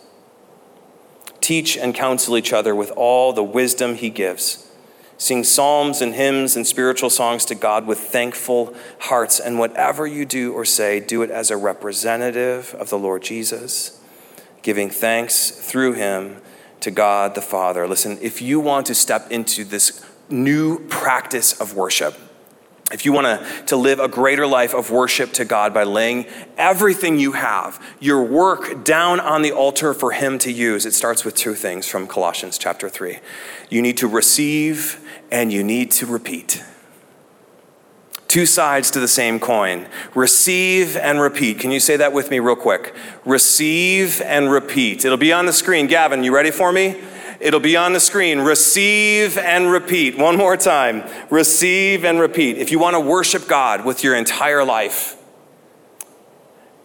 teach 1.49 1.75
and 1.75 1.95
counsel 1.95 2.37
each 2.37 2.53
other 2.53 2.75
with 2.75 2.91
all 2.91 3.33
the 3.33 3.43
wisdom 3.43 3.95
he 3.95 4.11
gives. 4.11 4.69
Sing 5.17 5.43
psalms 5.43 5.99
and 5.99 6.13
hymns 6.13 6.55
and 6.55 6.67
spiritual 6.67 7.09
songs 7.09 7.43
to 7.45 7.55
God 7.55 7.87
with 7.87 7.97
thankful 7.97 8.75
hearts. 8.99 9.39
And 9.39 9.57
whatever 9.57 10.05
you 10.05 10.27
do 10.27 10.53
or 10.53 10.63
say, 10.63 10.99
do 10.99 11.23
it 11.23 11.31
as 11.31 11.49
a 11.49 11.57
representative 11.57 12.75
of 12.77 12.91
the 12.91 12.99
Lord 12.99 13.23
Jesus, 13.23 13.99
giving 14.61 14.91
thanks 14.91 15.49
through 15.49 15.93
him 15.93 16.39
to 16.81 16.91
God 16.91 17.33
the 17.33 17.41
Father. 17.41 17.87
Listen, 17.87 18.19
if 18.21 18.43
you 18.43 18.59
want 18.59 18.85
to 18.85 18.93
step 18.93 19.31
into 19.31 19.63
this 19.63 20.05
new 20.29 20.77
practice 20.87 21.59
of 21.59 21.73
worship, 21.75 22.13
if 22.91 23.05
you 23.05 23.13
want 23.13 23.27
to, 23.27 23.63
to 23.67 23.75
live 23.75 23.99
a 23.99 24.07
greater 24.07 24.47
life 24.47 24.73
of 24.73 24.89
worship 24.89 25.31
to 25.33 25.45
God 25.45 25.73
by 25.73 25.83
laying 25.83 26.25
everything 26.57 27.19
you 27.19 27.33
have, 27.33 27.81
your 27.99 28.23
work 28.23 28.83
down 28.83 29.19
on 29.19 29.41
the 29.41 29.51
altar 29.51 29.93
for 29.93 30.11
Him 30.11 30.39
to 30.39 30.51
use, 30.51 30.85
it 30.85 30.93
starts 30.93 31.23
with 31.23 31.35
two 31.35 31.53
things 31.53 31.87
from 31.87 32.07
Colossians 32.07 32.57
chapter 32.57 32.89
3. 32.89 33.19
You 33.69 33.81
need 33.81 33.97
to 33.97 34.07
receive 34.07 34.99
and 35.31 35.53
you 35.53 35.63
need 35.63 35.91
to 35.91 36.05
repeat. 36.05 36.63
Two 38.27 38.45
sides 38.45 38.91
to 38.91 38.99
the 38.99 39.07
same 39.07 39.39
coin. 39.39 39.87
Receive 40.13 40.95
and 40.95 41.19
repeat. 41.19 41.59
Can 41.59 41.71
you 41.71 41.79
say 41.79 41.97
that 41.97 42.13
with 42.13 42.29
me, 42.29 42.39
real 42.39 42.55
quick? 42.55 42.95
Receive 43.25 44.21
and 44.21 44.51
repeat. 44.51 45.03
It'll 45.03 45.17
be 45.17 45.33
on 45.33 45.47
the 45.47 45.53
screen. 45.53 45.87
Gavin, 45.87 46.23
you 46.23 46.33
ready 46.33 46.51
for 46.51 46.71
me? 46.71 47.01
It'll 47.39 47.59
be 47.59 47.77
on 47.77 47.93
the 47.93 47.99
screen. 47.99 48.39
Receive 48.39 49.37
and 49.37 49.71
repeat. 49.71 50.17
One 50.17 50.37
more 50.37 50.57
time. 50.57 51.03
Receive 51.29 52.03
and 52.03 52.19
repeat. 52.19 52.57
If 52.57 52.71
you 52.71 52.79
want 52.79 52.95
to 52.95 52.99
worship 52.99 53.47
God 53.47 53.85
with 53.85 54.03
your 54.03 54.15
entire 54.15 54.65
life, 54.65 55.15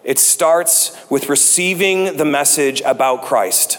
it 0.04 0.18
starts 0.18 0.96
with 1.10 1.28
receiving 1.28 2.18
the 2.18 2.24
message 2.24 2.82
about 2.82 3.22
Christ 3.22 3.78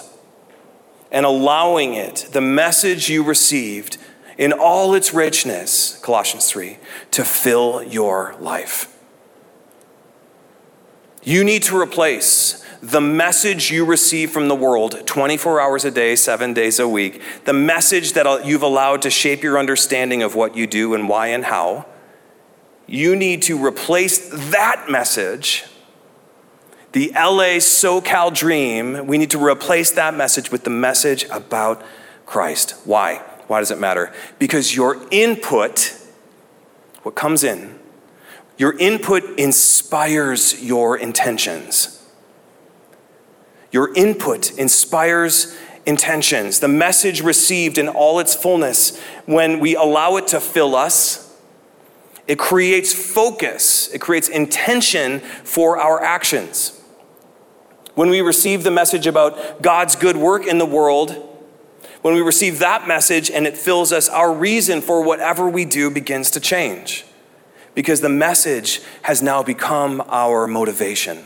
and 1.12 1.26
allowing 1.26 1.94
it, 1.94 2.28
the 2.32 2.42
message 2.42 3.10
you 3.10 3.24
received 3.24 3.98
in 4.38 4.52
all 4.52 4.94
its 4.96 5.14
richness, 5.14 5.98
Colossians 6.00 6.50
3, 6.50 6.78
to 7.12 7.24
fill 7.24 7.84
your 7.84 8.36
life. 8.40 8.92
You 11.24 11.44
need 11.44 11.64
to 11.64 11.80
replace 11.80 12.65
the 12.92 13.02
message 13.02 13.72
you 13.72 13.84
receive 13.84 14.30
from 14.30 14.48
the 14.48 14.54
world 14.54 15.08
24 15.08 15.60
hours 15.60 15.86
a 15.86 15.92
day, 15.92 16.16
seven 16.16 16.54
days 16.54 16.80
a 16.80 16.88
week, 16.88 17.20
the 17.46 17.54
message 17.54 18.14
that 18.14 18.46
you've 18.46 18.62
allowed 18.62 19.02
to 19.02 19.10
shape 19.10 19.42
your 19.42 19.58
understanding 19.58 20.22
of 20.22 20.36
what 20.36 20.56
you 20.56 20.68
do 20.68 20.94
and 20.94 21.10
why 21.10 21.28
and 21.28 21.46
how. 21.46 21.88
You 22.86 23.16
need 23.16 23.42
to 23.44 23.64
replace 23.64 24.30
that 24.52 24.86
message, 24.88 25.66
the 26.92 27.12
LA 27.16 27.58
SoCal 27.58 28.32
dream, 28.32 29.08
we 29.08 29.18
need 29.18 29.32
to 29.32 29.44
replace 29.44 29.90
that 29.92 30.14
message 30.14 30.52
with 30.52 30.64
the 30.64 30.70
message 30.70 31.26
about 31.32 31.82
Christ. 32.28 32.76
Why? 32.84 33.18
Why 33.48 33.60
does 33.60 33.72
it 33.72 33.80
matter? 33.80 34.14
Because 34.38 34.76
your 34.76 35.02
input, 35.10 36.00
what 37.02 37.16
comes 37.16 37.44
in, 37.44 37.80
your 38.58 38.78
input 38.78 39.24
inspires 39.40 40.64
your 40.64 40.96
intentions. 40.98 41.95
Your 43.76 43.94
input 43.94 44.58
inspires 44.58 45.54
intentions. 45.86 46.62
The 46.62 46.70
message 46.70 47.20
received 47.20 47.78
in 47.78 47.90
all 47.90 48.20
its 48.20 48.34
fullness, 48.34 48.98
when 49.26 49.60
we 49.60 49.76
allow 49.76 50.16
it 50.16 50.28
to 50.28 50.40
fill 50.40 50.78
us, 50.78 51.38
it 52.26 52.40
creates 52.40 52.94
focus, 52.94 53.90
it 53.94 54.00
creates 54.00 54.30
intention 54.30 55.20
for 55.20 55.78
our 55.78 56.02
actions. 56.02 56.82
When 57.96 58.10
we 58.10 58.22
receive 58.22 58.64
the 58.64 58.72
message 58.72 59.08
about 59.08 59.62
God's 59.62 59.98
good 59.98 60.16
work 60.16 60.48
in 60.48 60.58
the 60.58 60.66
world, 60.66 61.38
when 62.02 62.14
we 62.14 62.22
receive 62.22 62.60
that 62.60 62.88
message 62.88 63.30
and 63.30 63.46
it 63.46 63.58
fills 63.58 63.92
us, 63.92 64.08
our 64.08 64.34
reason 64.34 64.80
for 64.80 65.04
whatever 65.04 65.50
we 65.50 65.66
do 65.66 65.92
begins 65.92 66.32
to 66.32 66.40
change 66.40 67.04
because 67.74 68.00
the 68.00 68.08
message 68.08 68.80
has 69.02 69.22
now 69.22 69.44
become 69.44 70.02
our 70.08 70.48
motivation. 70.48 71.26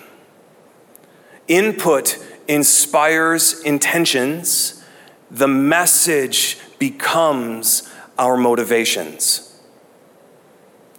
Input 1.47 2.17
inspires 2.49 3.61
intentions, 3.61 4.83
the 5.31 5.47
message 5.47 6.57
becomes 6.79 7.87
our 8.17 8.35
motivations. 8.35 9.61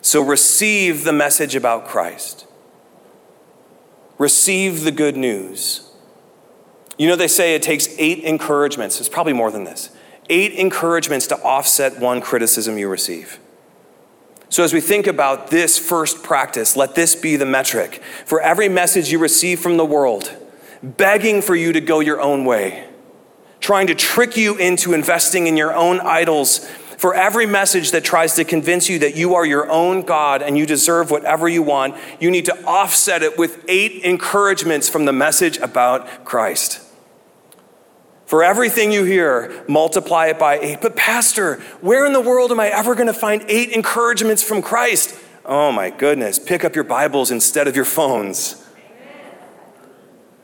So 0.00 0.22
receive 0.22 1.04
the 1.04 1.12
message 1.12 1.54
about 1.56 1.86
Christ. 1.86 2.46
Receive 4.16 4.84
the 4.84 4.92
good 4.92 5.16
news. 5.16 5.90
You 6.96 7.08
know, 7.08 7.16
they 7.16 7.28
say 7.28 7.54
it 7.54 7.62
takes 7.62 7.88
eight 7.98 8.20
encouragements, 8.20 9.00
it's 9.00 9.08
probably 9.08 9.32
more 9.32 9.50
than 9.50 9.64
this, 9.64 9.90
eight 10.28 10.52
encouragements 10.52 11.26
to 11.28 11.36
offset 11.42 11.98
one 11.98 12.20
criticism 12.20 12.78
you 12.78 12.88
receive. 12.88 13.40
So, 14.50 14.64
as 14.64 14.72
we 14.72 14.80
think 14.80 15.06
about 15.06 15.48
this 15.48 15.78
first 15.78 16.22
practice, 16.22 16.76
let 16.76 16.94
this 16.94 17.14
be 17.14 17.36
the 17.36 17.46
metric. 17.46 18.02
For 18.26 18.40
every 18.40 18.68
message 18.68 19.10
you 19.10 19.18
receive 19.18 19.60
from 19.60 19.76
the 19.76 19.84
world, 19.84 20.36
begging 20.82 21.42
for 21.42 21.54
you 21.54 21.72
to 21.72 21.80
go 21.80 22.00
your 22.00 22.20
own 22.20 22.44
way, 22.44 22.88
trying 23.60 23.86
to 23.88 23.94
trick 23.94 24.36
you 24.36 24.56
into 24.56 24.92
investing 24.94 25.46
in 25.46 25.56
your 25.56 25.74
own 25.74 26.00
idols, 26.00 26.68
for 26.96 27.14
every 27.14 27.46
message 27.46 27.92
that 27.92 28.04
tries 28.04 28.34
to 28.34 28.44
convince 28.44 28.90
you 28.90 28.98
that 28.98 29.16
you 29.16 29.34
are 29.34 29.46
your 29.46 29.70
own 29.70 30.02
God 30.02 30.42
and 30.42 30.58
you 30.58 30.66
deserve 30.66 31.10
whatever 31.10 31.48
you 31.48 31.62
want, 31.62 31.96
you 32.20 32.30
need 32.30 32.44
to 32.44 32.64
offset 32.66 33.22
it 33.22 33.38
with 33.38 33.64
eight 33.68 34.02
encouragements 34.02 34.86
from 34.86 35.06
the 35.06 35.12
message 35.12 35.56
about 35.56 36.26
Christ. 36.26 36.82
For 38.26 38.44
everything 38.44 38.92
you 38.92 39.04
hear, 39.04 39.64
multiply 39.66 40.26
it 40.26 40.38
by 40.38 40.58
eight. 40.58 40.82
But, 40.82 40.94
Pastor, 40.94 41.56
where 41.80 42.04
in 42.04 42.12
the 42.12 42.20
world 42.20 42.52
am 42.52 42.60
I 42.60 42.68
ever 42.68 42.94
going 42.94 43.06
to 43.06 43.14
find 43.14 43.46
eight 43.48 43.70
encouragements 43.70 44.42
from 44.42 44.60
Christ? 44.60 45.18
Oh 45.46 45.72
my 45.72 45.88
goodness, 45.88 46.38
pick 46.38 46.64
up 46.66 46.74
your 46.74 46.84
Bibles 46.84 47.30
instead 47.30 47.66
of 47.66 47.74
your 47.74 47.86
phones. 47.86 48.62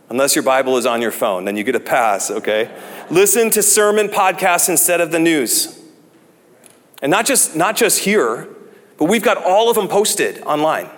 Unless 0.08 0.36
your 0.36 0.44
Bible 0.44 0.76
is 0.76 0.86
on 0.86 1.02
your 1.02 1.10
phone, 1.10 1.44
then 1.44 1.56
you 1.56 1.64
get 1.64 1.74
a 1.74 1.80
pass, 1.80 2.30
okay? 2.30 2.70
Listen 3.10 3.50
to 3.50 3.62
sermon 3.62 4.08
podcasts 4.08 4.68
instead 4.68 5.00
of 5.00 5.10
the 5.10 5.18
news. 5.18 5.80
And 7.02 7.10
not 7.10 7.26
just, 7.26 7.56
not 7.56 7.76
just 7.76 8.00
here, 8.00 8.48
but 8.98 9.06
we've 9.06 9.22
got 9.22 9.42
all 9.42 9.68
of 9.68 9.76
them 9.76 9.88
posted 9.88 10.40
online. 10.42 10.88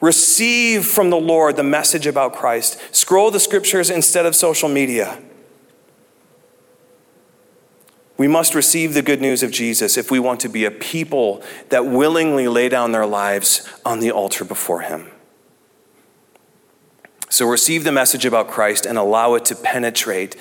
Receive 0.00 0.84
from 0.84 1.08
the 1.08 1.16
Lord 1.16 1.56
the 1.56 1.64
message 1.64 2.06
about 2.06 2.34
Christ. 2.34 2.78
Scroll 2.94 3.30
the 3.30 3.40
scriptures 3.40 3.88
instead 3.88 4.26
of 4.26 4.36
social 4.36 4.68
media. 4.68 5.20
We 8.16 8.28
must 8.28 8.54
receive 8.54 8.94
the 8.94 9.02
good 9.02 9.20
news 9.20 9.42
of 9.42 9.50
Jesus 9.50 9.96
if 9.96 10.10
we 10.10 10.20
want 10.20 10.40
to 10.40 10.48
be 10.48 10.66
a 10.66 10.70
people 10.70 11.42
that 11.70 11.86
willingly 11.86 12.46
lay 12.46 12.68
down 12.68 12.92
their 12.92 13.06
lives 13.06 13.68
on 13.84 14.00
the 14.00 14.10
altar 14.10 14.44
before 14.44 14.82
Him. 14.82 15.10
So 17.34 17.48
receive 17.48 17.82
the 17.82 17.90
message 17.90 18.24
about 18.24 18.46
Christ 18.46 18.86
and 18.86 18.96
allow 18.96 19.34
it 19.34 19.44
to 19.46 19.56
penetrate 19.56 20.36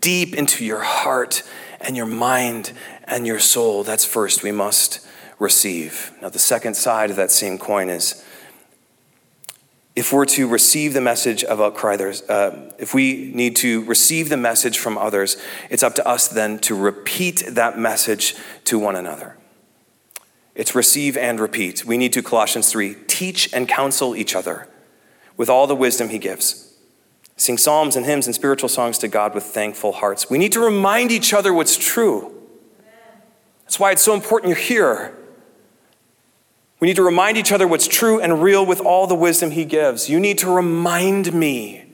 deep 0.00 0.34
into 0.34 0.64
your 0.64 0.80
heart 0.80 1.44
and 1.80 1.96
your 1.96 2.04
mind 2.04 2.72
and 3.04 3.24
your 3.24 3.38
soul. 3.38 3.84
That's 3.84 4.04
first, 4.04 4.42
we 4.42 4.50
must 4.50 5.06
receive. 5.38 6.10
Now, 6.20 6.30
the 6.30 6.40
second 6.40 6.74
side 6.74 7.10
of 7.10 7.16
that 7.16 7.30
same 7.30 7.58
coin 7.58 7.88
is 7.88 8.24
if 9.94 10.12
we're 10.12 10.24
to 10.24 10.48
receive 10.48 10.94
the 10.94 11.00
message 11.00 11.44
about 11.44 11.76
Christ, 11.76 12.28
uh, 12.28 12.72
if 12.76 12.92
we 12.92 13.30
need 13.32 13.54
to 13.58 13.84
receive 13.84 14.28
the 14.28 14.36
message 14.36 14.80
from 14.80 14.98
others, 14.98 15.36
it's 15.70 15.84
up 15.84 15.94
to 15.94 16.08
us 16.08 16.26
then 16.26 16.58
to 16.62 16.74
repeat 16.74 17.44
that 17.46 17.78
message 17.78 18.34
to 18.64 18.80
one 18.80 18.96
another. 18.96 19.36
It's 20.56 20.74
receive 20.74 21.16
and 21.16 21.38
repeat. 21.38 21.84
We 21.84 21.96
need 21.96 22.12
to, 22.14 22.20
Colossians 22.20 22.68
3, 22.72 22.96
teach 23.06 23.54
and 23.54 23.68
counsel 23.68 24.16
each 24.16 24.34
other 24.34 24.66
with 25.36 25.48
all 25.48 25.66
the 25.66 25.76
wisdom 25.76 26.08
he 26.08 26.18
gives. 26.18 26.74
Sing 27.36 27.58
psalms 27.58 27.96
and 27.96 28.06
hymns 28.06 28.26
and 28.26 28.34
spiritual 28.34 28.68
songs 28.68 28.98
to 28.98 29.08
God 29.08 29.34
with 29.34 29.44
thankful 29.44 29.92
hearts. 29.92 30.30
We 30.30 30.38
need 30.38 30.52
to 30.52 30.60
remind 30.60 31.10
each 31.10 31.32
other 31.32 31.52
what's 31.52 31.76
true. 31.76 32.32
That's 33.64 33.80
why 33.80 33.92
it's 33.92 34.02
so 34.02 34.14
important 34.14 34.50
you're 34.50 34.58
here. 34.58 35.16
We 36.78 36.88
need 36.88 36.96
to 36.96 37.02
remind 37.02 37.36
each 37.36 37.52
other 37.52 37.66
what's 37.66 37.86
true 37.86 38.20
and 38.20 38.42
real 38.42 38.66
with 38.66 38.80
all 38.80 39.06
the 39.06 39.14
wisdom 39.14 39.52
He 39.52 39.64
gives. 39.64 40.10
You 40.10 40.20
need 40.20 40.38
to 40.38 40.52
remind 40.52 41.32
me 41.32 41.84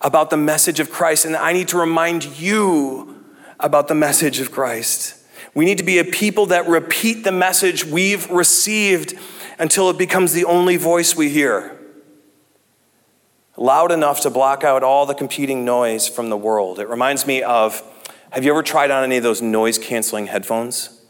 about 0.00 0.30
the 0.30 0.36
message 0.36 0.80
of 0.80 0.90
Christ, 0.90 1.24
and 1.24 1.36
I 1.36 1.52
need 1.52 1.68
to 1.68 1.78
remind 1.78 2.24
you 2.38 3.22
about 3.60 3.88
the 3.88 3.94
message 3.94 4.40
of 4.40 4.50
Christ. 4.50 5.16
We 5.54 5.64
need 5.64 5.78
to 5.78 5.84
be 5.84 5.98
a 5.98 6.04
people 6.04 6.46
that 6.46 6.66
repeat 6.66 7.22
the 7.22 7.32
message 7.32 7.84
we've 7.84 8.28
received 8.30 9.14
until 9.58 9.88
it 9.88 9.98
becomes 9.98 10.32
the 10.32 10.46
only 10.46 10.76
voice 10.76 11.14
we 11.14 11.28
hear. 11.28 11.78
Loud 13.56 13.92
enough 13.92 14.20
to 14.22 14.30
block 14.30 14.64
out 14.64 14.82
all 14.82 15.06
the 15.06 15.14
competing 15.14 15.64
noise 15.64 16.08
from 16.08 16.28
the 16.28 16.36
world. 16.36 16.78
It 16.78 16.88
reminds 16.88 17.26
me 17.26 17.42
of 17.42 17.82
have 18.30 18.44
you 18.44 18.50
ever 18.50 18.62
tried 18.62 18.90
on 18.90 19.04
any 19.04 19.16
of 19.16 19.22
those 19.22 19.40
noise 19.40 19.78
canceling 19.78 20.26
headphones? 20.26 21.00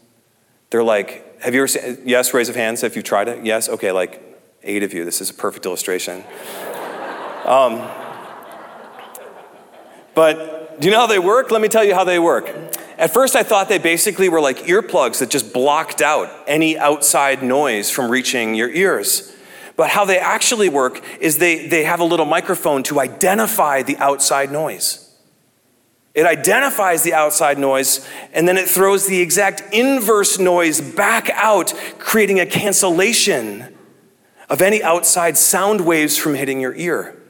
They're 0.69 0.83
like 0.83 1.23
have 1.41 1.53
you 1.53 1.61
ever 1.61 1.67
seen, 1.67 1.99
yes, 2.05 2.33
raise 2.33 2.49
of 2.49 2.55
hands 2.55 2.83
if 2.83 2.95
you've 2.95 3.05
tried 3.05 3.27
it? 3.27 3.45
Yes? 3.45 3.69
Okay, 3.69 3.91
like 3.91 4.21
eight 4.63 4.83
of 4.83 4.93
you. 4.93 5.05
This 5.05 5.21
is 5.21 5.29
a 5.29 5.33
perfect 5.33 5.65
illustration. 5.65 6.23
Um, 7.45 7.87
but 10.15 10.79
do 10.79 10.87
you 10.87 10.91
know 10.91 11.01
how 11.01 11.05
they 11.05 11.19
work? 11.19 11.51
Let 11.51 11.61
me 11.61 11.67
tell 11.67 11.83
you 11.83 11.93
how 11.93 12.03
they 12.03 12.17
work. 12.17 12.49
At 12.97 13.13
first, 13.13 13.35
I 13.35 13.43
thought 13.43 13.69
they 13.69 13.77
basically 13.77 14.29
were 14.29 14.41
like 14.41 14.59
earplugs 14.59 15.19
that 15.19 15.29
just 15.29 15.53
blocked 15.53 16.01
out 16.01 16.31
any 16.47 16.75
outside 16.77 17.43
noise 17.43 17.91
from 17.91 18.09
reaching 18.09 18.55
your 18.55 18.69
ears. 18.69 19.34
But 19.75 19.89
how 19.89 20.05
they 20.05 20.17
actually 20.17 20.69
work 20.69 21.01
is 21.19 21.37
they, 21.37 21.67
they 21.67 21.83
have 21.83 21.99
a 21.99 22.03
little 22.03 22.25
microphone 22.25 22.83
to 22.83 22.99
identify 22.99 23.81
the 23.81 23.97
outside 23.97 24.51
noise. 24.51 25.01
It 26.13 26.25
identifies 26.25 27.03
the 27.03 27.13
outside 27.13 27.59
noise 27.59 28.07
and 28.31 28.47
then 28.47 28.57
it 28.57 28.69
throws 28.69 29.05
the 29.05 29.19
exact 29.19 29.73
inverse 29.73 30.39
noise 30.39 30.79
back 30.79 31.29
out, 31.31 31.73
creating 31.99 32.39
a 32.39 32.45
cancellation 32.45 33.75
of 34.49 34.61
any 34.61 34.81
outside 34.81 35.37
sound 35.37 35.81
waves 35.81 36.17
from 36.17 36.35
hitting 36.35 36.61
your 36.61 36.73
ear. 36.75 37.21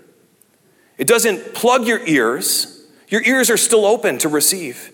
It 1.00 1.08
doesn't 1.08 1.56
plug 1.56 1.88
your 1.88 2.06
ears, 2.06 2.86
your 3.08 3.24
ears 3.24 3.50
are 3.50 3.58
still 3.58 3.88
open 3.88 4.20
to 4.20 4.30
receive, 4.30 4.92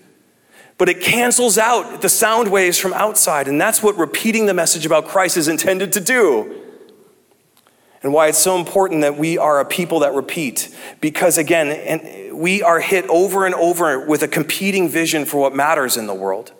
but 0.78 0.88
it 0.88 1.02
cancels 1.02 1.58
out 1.58 2.00
the 2.00 2.08
sound 2.08 2.50
waves 2.50 2.78
from 2.78 2.94
outside. 2.94 3.46
And 3.46 3.60
that's 3.60 3.82
what 3.82 3.98
repeating 3.98 4.46
the 4.46 4.54
message 4.54 4.86
about 4.86 5.06
Christ 5.06 5.36
is 5.36 5.48
intended 5.48 5.92
to 5.92 6.00
do 6.00 6.61
and 8.02 8.12
why 8.12 8.28
it's 8.28 8.38
so 8.38 8.58
important 8.58 9.02
that 9.02 9.16
we 9.16 9.38
are 9.38 9.60
a 9.60 9.64
people 9.64 10.00
that 10.00 10.12
repeat. 10.12 10.74
Because 11.00 11.38
again, 11.38 11.68
and 11.68 12.36
we 12.36 12.62
are 12.62 12.80
hit 12.80 13.06
over 13.08 13.46
and 13.46 13.54
over 13.54 14.04
with 14.04 14.22
a 14.22 14.28
competing 14.28 14.88
vision 14.88 15.24
for 15.24 15.40
what 15.40 15.54
matters 15.54 15.96
in 15.96 16.06
the 16.06 16.14
world. 16.14 16.52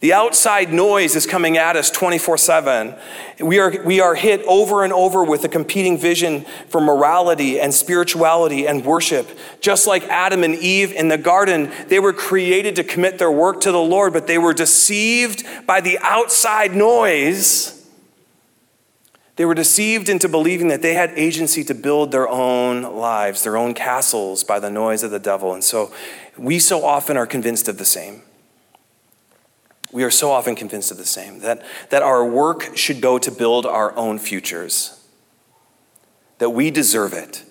The 0.00 0.12
outside 0.12 0.72
noise 0.72 1.16
is 1.16 1.26
coming 1.26 1.56
at 1.56 1.74
us 1.74 1.90
24 1.90 2.38
7. 2.38 2.94
We 3.40 3.58
are, 3.58 3.82
we 3.82 3.98
are 3.98 4.14
hit 4.14 4.44
over 4.46 4.84
and 4.84 4.92
over 4.92 5.24
with 5.24 5.44
a 5.44 5.48
competing 5.48 5.98
vision 5.98 6.44
for 6.68 6.80
morality 6.80 7.58
and 7.58 7.74
spirituality 7.74 8.68
and 8.68 8.84
worship. 8.84 9.28
Just 9.60 9.88
like 9.88 10.04
Adam 10.04 10.44
and 10.44 10.54
Eve 10.54 10.92
in 10.92 11.08
the 11.08 11.18
garden, 11.18 11.72
they 11.88 11.98
were 11.98 12.12
created 12.12 12.76
to 12.76 12.84
commit 12.84 13.18
their 13.18 13.30
work 13.30 13.60
to 13.62 13.72
the 13.72 13.80
Lord, 13.80 14.12
but 14.12 14.28
they 14.28 14.38
were 14.38 14.54
deceived 14.54 15.44
by 15.66 15.80
the 15.80 15.98
outside 15.98 16.76
noise 16.76 17.77
They 19.38 19.44
were 19.44 19.54
deceived 19.54 20.08
into 20.08 20.28
believing 20.28 20.66
that 20.66 20.82
they 20.82 20.94
had 20.94 21.12
agency 21.14 21.62
to 21.62 21.74
build 21.74 22.10
their 22.10 22.28
own 22.28 22.82
lives, 22.82 23.44
their 23.44 23.56
own 23.56 23.72
castles 23.72 24.42
by 24.42 24.58
the 24.58 24.68
noise 24.68 25.04
of 25.04 25.12
the 25.12 25.20
devil. 25.20 25.54
And 25.54 25.62
so 25.62 25.92
we 26.36 26.58
so 26.58 26.84
often 26.84 27.16
are 27.16 27.24
convinced 27.24 27.68
of 27.68 27.78
the 27.78 27.84
same. 27.84 28.22
We 29.92 30.02
are 30.02 30.10
so 30.10 30.32
often 30.32 30.56
convinced 30.56 30.90
of 30.90 30.96
the 30.96 31.06
same 31.06 31.38
that, 31.38 31.62
that 31.90 32.02
our 32.02 32.26
work 32.26 32.76
should 32.76 33.00
go 33.00 33.16
to 33.16 33.30
build 33.30 33.64
our 33.64 33.96
own 33.96 34.18
futures, 34.18 35.06
that 36.38 36.50
we 36.50 36.72
deserve 36.72 37.12
it, 37.12 37.44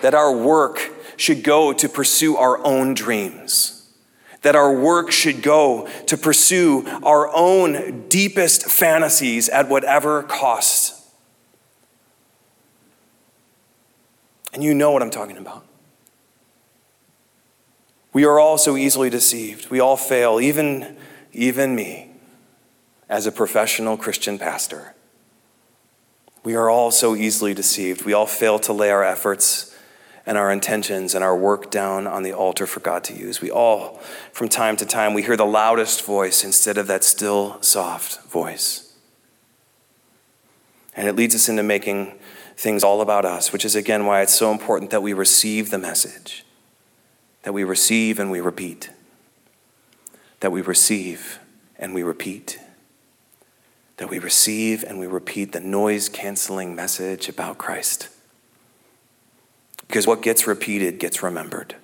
that 0.00 0.14
our 0.14 0.36
work 0.36 0.90
should 1.16 1.44
go 1.44 1.72
to 1.72 1.88
pursue 1.88 2.36
our 2.36 2.58
own 2.66 2.94
dreams 2.94 3.78
that 4.42 4.56
our 4.56 4.74
work 4.74 5.12
should 5.12 5.40
go 5.40 5.88
to 6.04 6.16
pursue 6.16 6.84
our 7.04 7.30
own 7.32 8.08
deepest 8.08 8.64
fantasies 8.64 9.48
at 9.48 9.68
whatever 9.68 10.24
cost. 10.24 11.01
And 14.52 14.62
you 14.62 14.74
know 14.74 14.90
what 14.90 15.02
I'm 15.02 15.10
talking 15.10 15.36
about. 15.36 15.66
We 18.12 18.24
are 18.24 18.38
all 18.38 18.58
so 18.58 18.76
easily 18.76 19.08
deceived. 19.08 19.70
We 19.70 19.80
all 19.80 19.96
fail, 19.96 20.40
even, 20.40 20.96
even 21.32 21.74
me, 21.74 22.10
as 23.08 23.26
a 23.26 23.32
professional 23.32 23.96
Christian 23.96 24.38
pastor. 24.38 24.94
We 26.44 26.54
are 26.54 26.68
all 26.68 26.90
so 26.90 27.14
easily 27.14 27.54
deceived. 27.54 28.04
We 28.04 28.12
all 28.12 28.26
fail 28.26 28.58
to 28.60 28.72
lay 28.72 28.90
our 28.90 29.04
efforts 29.04 29.74
and 30.26 30.36
our 30.36 30.52
intentions 30.52 31.14
and 31.14 31.24
our 31.24 31.36
work 31.36 31.70
down 31.70 32.06
on 32.06 32.22
the 32.22 32.32
altar 32.32 32.66
for 32.66 32.80
God 32.80 33.02
to 33.04 33.14
use. 33.14 33.40
We 33.40 33.50
all, 33.50 34.00
from 34.32 34.48
time 34.48 34.76
to 34.76 34.86
time, 34.86 35.14
we 35.14 35.22
hear 35.22 35.36
the 35.36 35.46
loudest 35.46 36.04
voice 36.04 36.44
instead 36.44 36.78
of 36.78 36.86
that 36.88 37.04
still, 37.04 37.60
soft 37.62 38.22
voice. 38.30 38.92
And 40.94 41.08
it 41.08 41.16
leads 41.16 41.34
us 41.34 41.48
into 41.48 41.62
making 41.62 42.18
things 42.56 42.84
all 42.84 43.00
about 43.00 43.24
us, 43.24 43.52
which 43.52 43.64
is 43.64 43.74
again 43.74 44.06
why 44.06 44.22
it's 44.22 44.34
so 44.34 44.52
important 44.52 44.90
that 44.90 45.02
we 45.02 45.12
receive 45.12 45.70
the 45.70 45.78
message, 45.78 46.44
that 47.42 47.52
we 47.52 47.64
receive 47.64 48.18
and 48.18 48.30
we 48.30 48.40
repeat, 48.40 48.90
that 50.40 50.52
we 50.52 50.60
receive 50.60 51.38
and 51.78 51.94
we 51.94 52.02
repeat, 52.02 52.58
that 53.96 54.08
we 54.08 54.18
receive 54.18 54.84
and 54.84 54.98
we 54.98 55.06
repeat 55.06 55.52
the 55.52 55.60
noise 55.60 56.08
canceling 56.08 56.74
message 56.74 57.28
about 57.28 57.58
Christ. 57.58 58.08
Because 59.86 60.06
what 60.06 60.22
gets 60.22 60.46
repeated 60.46 60.98
gets 60.98 61.22
remembered. 61.22 61.74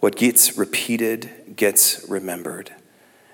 What 0.00 0.16
gets 0.16 0.56
repeated 0.56 1.56
gets 1.56 2.06
remembered. 2.08 2.72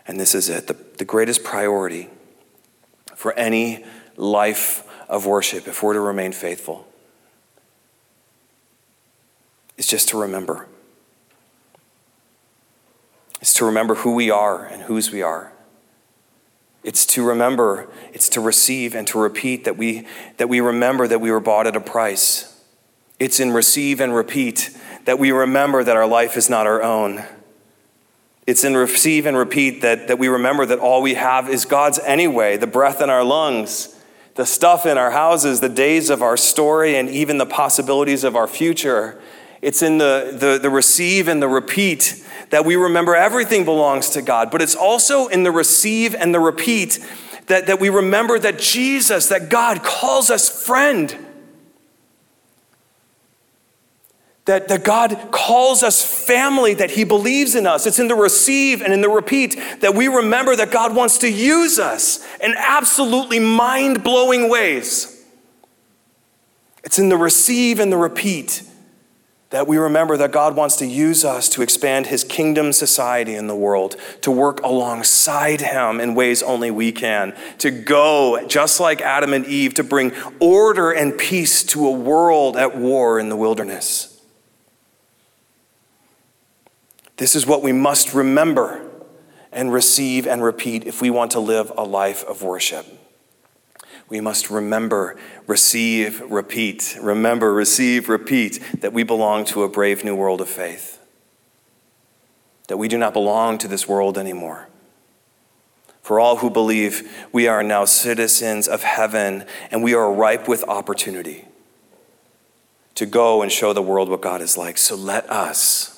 And 0.06 0.18
this 0.18 0.34
is 0.34 0.48
it 0.48 0.68
the, 0.68 0.76
the 0.98 1.04
greatest 1.04 1.44
priority 1.44 2.08
for 3.14 3.32
any 3.34 3.84
life 4.16 4.88
of 5.12 5.26
worship, 5.26 5.68
if 5.68 5.82
we're 5.82 5.92
to 5.92 6.00
remain 6.00 6.32
faithful, 6.32 6.88
is 9.76 9.86
just 9.86 10.08
to 10.08 10.18
remember. 10.18 10.66
It's 13.42 13.52
to 13.54 13.66
remember 13.66 13.96
who 13.96 14.14
we 14.14 14.30
are 14.30 14.64
and 14.64 14.84
whose 14.84 15.12
we 15.12 15.20
are. 15.20 15.52
It's 16.82 17.04
to 17.06 17.26
remember, 17.26 17.88
it's 18.14 18.30
to 18.30 18.40
receive 18.40 18.94
and 18.94 19.06
to 19.08 19.20
repeat 19.20 19.64
that 19.64 19.76
we, 19.76 20.06
that 20.38 20.48
we 20.48 20.60
remember 20.60 21.06
that 21.06 21.20
we 21.20 21.30
were 21.30 21.40
bought 21.40 21.66
at 21.66 21.76
a 21.76 21.80
price. 21.80 22.64
It's 23.18 23.38
in 23.38 23.50
receive 23.50 24.00
and 24.00 24.14
repeat 24.14 24.70
that 25.04 25.18
we 25.18 25.30
remember 25.30 25.84
that 25.84 25.94
our 25.94 26.06
life 26.06 26.38
is 26.38 26.48
not 26.48 26.66
our 26.66 26.82
own. 26.82 27.22
It's 28.46 28.64
in 28.64 28.74
receive 28.74 29.26
and 29.26 29.36
repeat 29.36 29.82
that, 29.82 30.08
that 30.08 30.18
we 30.18 30.28
remember 30.28 30.64
that 30.64 30.78
all 30.78 31.02
we 31.02 31.14
have 31.14 31.50
is 31.50 31.66
God's 31.66 31.98
anyway, 31.98 32.56
the 32.56 32.66
breath 32.66 33.02
in 33.02 33.10
our 33.10 33.22
lungs 33.22 33.98
the 34.34 34.46
stuff 34.46 34.86
in 34.86 34.96
our 34.96 35.10
houses, 35.10 35.60
the 35.60 35.68
days 35.68 36.10
of 36.10 36.22
our 36.22 36.36
story, 36.36 36.96
and 36.96 37.08
even 37.08 37.38
the 37.38 37.46
possibilities 37.46 38.24
of 38.24 38.34
our 38.34 38.46
future. 38.46 39.20
It's 39.60 39.82
in 39.82 39.98
the, 39.98 40.36
the, 40.38 40.58
the, 40.58 40.70
receive 40.70 41.28
and 41.28 41.40
the 41.40 41.48
repeat 41.48 42.24
that 42.50 42.64
we 42.64 42.76
remember 42.76 43.14
everything 43.14 43.64
belongs 43.64 44.10
to 44.10 44.22
God. 44.22 44.50
But 44.50 44.60
it's 44.62 44.74
also 44.74 45.28
in 45.28 45.42
the 45.42 45.52
receive 45.52 46.14
and 46.14 46.34
the 46.34 46.40
repeat 46.40 46.98
that, 47.46 47.66
that 47.66 47.78
we 47.78 47.88
remember 47.88 48.38
that 48.38 48.58
Jesus, 48.58 49.28
that 49.28 49.48
God 49.48 49.82
calls 49.82 50.30
us 50.30 50.64
friend. 50.64 51.16
That, 54.46 54.66
that 54.68 54.82
God 54.82 55.28
calls 55.30 55.84
us 55.84 56.04
family, 56.26 56.74
that 56.74 56.90
He 56.90 57.04
believes 57.04 57.54
in 57.54 57.64
us. 57.64 57.86
It's 57.86 58.00
in 58.00 58.08
the 58.08 58.16
receive 58.16 58.82
and 58.82 58.92
in 58.92 59.00
the 59.00 59.08
repeat 59.08 59.56
that 59.80 59.94
we 59.94 60.08
remember 60.08 60.56
that 60.56 60.72
God 60.72 60.96
wants 60.96 61.18
to 61.18 61.30
use 61.30 61.78
us 61.78 62.26
in 62.40 62.54
absolutely 62.56 63.38
mind 63.38 64.02
blowing 64.02 64.50
ways. 64.50 65.24
It's 66.82 66.98
in 66.98 67.08
the 67.08 67.16
receive 67.16 67.78
and 67.78 67.92
the 67.92 67.96
repeat 67.96 68.64
that 69.52 69.68
we 69.68 69.76
remember 69.76 70.16
that 70.16 70.32
God 70.32 70.56
wants 70.56 70.76
to 70.76 70.86
use 70.86 71.26
us 71.26 71.48
to 71.50 71.62
expand 71.62 72.06
His 72.06 72.24
kingdom 72.24 72.72
society 72.72 73.34
in 73.34 73.46
the 73.46 73.54
world, 73.54 73.96
to 74.22 74.30
work 74.30 74.60
alongside 74.62 75.60
Him 75.60 76.00
in 76.00 76.14
ways 76.14 76.42
only 76.42 76.70
we 76.70 76.90
can, 76.90 77.36
to 77.58 77.70
go, 77.70 78.44
just 78.48 78.80
like 78.80 79.02
Adam 79.02 79.34
and 79.34 79.46
Eve, 79.46 79.74
to 79.74 79.84
bring 79.84 80.12
order 80.40 80.90
and 80.90 81.16
peace 81.16 81.62
to 81.64 81.86
a 81.86 81.92
world 81.92 82.56
at 82.56 82.76
war 82.76 83.20
in 83.20 83.28
the 83.28 83.36
wilderness. 83.36 84.11
This 87.16 87.34
is 87.34 87.46
what 87.46 87.62
we 87.62 87.72
must 87.72 88.14
remember 88.14 88.88
and 89.52 89.72
receive 89.72 90.26
and 90.26 90.42
repeat 90.42 90.86
if 90.86 91.00
we 91.00 91.10
want 91.10 91.30
to 91.32 91.40
live 91.40 91.70
a 91.76 91.84
life 91.84 92.24
of 92.24 92.42
worship. 92.42 92.86
We 94.08 94.20
must 94.20 94.50
remember, 94.50 95.16
receive, 95.46 96.20
repeat. 96.30 96.96
Remember, 97.00 97.52
receive, 97.52 98.08
repeat 98.08 98.62
that 98.80 98.92
we 98.92 99.02
belong 99.02 99.44
to 99.46 99.62
a 99.62 99.68
brave 99.68 100.04
new 100.04 100.14
world 100.14 100.40
of 100.40 100.48
faith. 100.48 100.98
That 102.68 102.76
we 102.76 102.88
do 102.88 102.98
not 102.98 103.12
belong 103.12 103.58
to 103.58 103.68
this 103.68 103.88
world 103.88 104.18
anymore. 104.18 104.68
For 106.02 106.18
all 106.18 106.38
who 106.38 106.50
believe, 106.50 107.26
we 107.32 107.46
are 107.46 107.62
now 107.62 107.84
citizens 107.84 108.66
of 108.68 108.82
heaven 108.82 109.44
and 109.70 109.82
we 109.82 109.94
are 109.94 110.12
ripe 110.12 110.48
with 110.48 110.64
opportunity 110.64 111.46
to 112.94 113.06
go 113.06 113.40
and 113.40 113.50
show 113.50 113.72
the 113.72 113.82
world 113.82 114.08
what 114.08 114.20
God 114.20 114.40
is 114.40 114.56
like. 114.58 114.78
So 114.78 114.94
let 114.94 115.28
us 115.30 115.91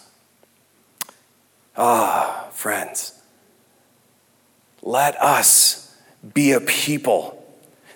Ah, 1.77 2.49
friends, 2.53 3.21
let 4.83 5.21
us 5.21 5.97
be 6.35 6.53
a 6.53 6.61
people 6.61 7.45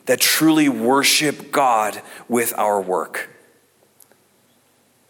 that 0.07 0.21
truly 0.21 0.69
worship 0.69 1.53
God 1.53 2.01
with 2.29 2.53
our 2.59 2.81
work. 2.81 3.29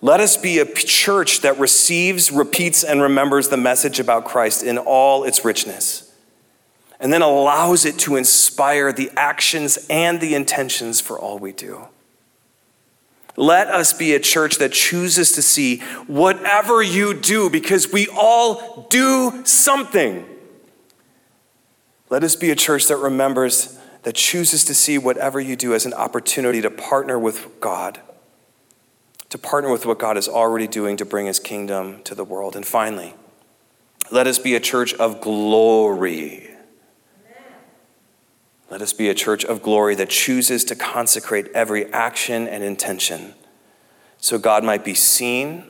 Let 0.01 0.21
us 0.21 0.37
be 0.37 0.59
a 0.59 0.67
church 0.67 1.41
that 1.41 1.59
receives, 1.59 2.31
repeats, 2.31 2.85
and 2.85 3.01
remembers 3.01 3.49
the 3.49 3.57
message 3.57 3.99
about 3.99 4.25
Christ 4.25 4.63
in 4.63 4.79
all 4.79 5.25
its 5.25 5.45
richness, 5.45 6.13
and 7.01 7.13
then 7.13 7.23
allows 7.23 7.85
it 7.85 7.99
to 8.01 8.17
inspire 8.17 8.93
the 8.93 9.11
actions 9.17 9.87
and 9.89 10.21
the 10.21 10.35
intentions 10.35 11.01
for 11.01 11.19
all 11.19 11.39
we 11.39 11.53
do. 11.53 11.89
Let 13.39 13.69
us 13.69 13.93
be 13.93 14.15
a 14.15 14.19
church 14.19 14.57
that 14.57 14.73
chooses 14.73 15.31
to 15.33 15.43
see 15.43 15.79
whatever 16.09 16.83
you 16.83 17.15
do 17.15 17.49
because 17.49 17.93
we 17.93 18.09
all 18.09 18.89
do 18.91 19.43
something. 19.45 20.27
Let 22.11 22.25
us 22.25 22.35
be 22.35 22.51
a 22.51 22.57
church 22.57 22.89
that 22.89 22.97
remembers, 22.97 23.79
that 24.03 24.17
chooses 24.17 24.65
to 24.65 24.75
see 24.75 24.99
whatever 24.99 25.39
you 25.39 25.55
do 25.55 25.73
as 25.73 25.87
an 25.87 25.95
opportunity 25.95 26.61
to 26.63 26.69
partner 26.69 27.17
with 27.17 27.61
God, 27.61 28.01
to 29.29 29.39
partner 29.39 29.71
with 29.71 29.87
what 29.87 30.01
God 30.01 30.17
is 30.17 30.29
already 30.29 30.67
doing 30.67 30.97
to 30.97 31.05
bring 31.05 31.27
his 31.27 31.39
kingdom 31.39 32.03
to 32.03 32.17
the 32.17 32.25
world. 32.25 32.57
And 32.57 32.67
finally, 32.67 33.15
let 34.11 34.27
us 34.27 34.41
be 34.41 34.57
a 34.57 34.61
church 34.61 34.95
of 34.95 35.21
glory 35.21 36.48
let 38.71 38.83
us 38.83 38.93
be 38.93 39.09
a 39.09 39.15
church 39.15 39.45
of 39.45 39.63
glory 39.63 39.95
that 39.95 40.11
chooses 40.11 40.65
to 40.65 40.75
consecrate 40.75 41.49
every 41.55 41.91
action 41.93 42.47
and 42.47 42.63
intention 42.63 43.35
so 44.19 44.39
God 44.39 44.65
might 44.65 44.85
be 44.85 44.95
seen 44.95 45.65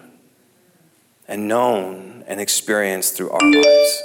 and 1.28 1.46
known 1.46 2.24
and 2.26 2.40
experienced 2.40 3.16
through 3.16 3.30
our 3.30 3.40
lives. 3.40 4.02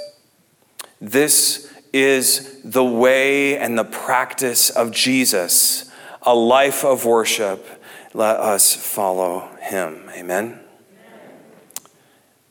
This 1.00 1.72
is 1.92 2.60
the 2.62 2.84
way 2.84 3.58
and 3.58 3.78
the 3.78 3.84
practice 3.84 4.70
of 4.70 4.90
Jesus, 4.90 5.90
a 6.22 6.34
life 6.34 6.84
of 6.84 7.04
worship. 7.04 7.82
Let 8.12 8.38
us 8.38 8.74
follow 8.74 9.48
him. 9.60 10.10
Amen. 10.14 10.60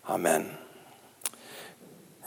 Amen. 0.09 0.57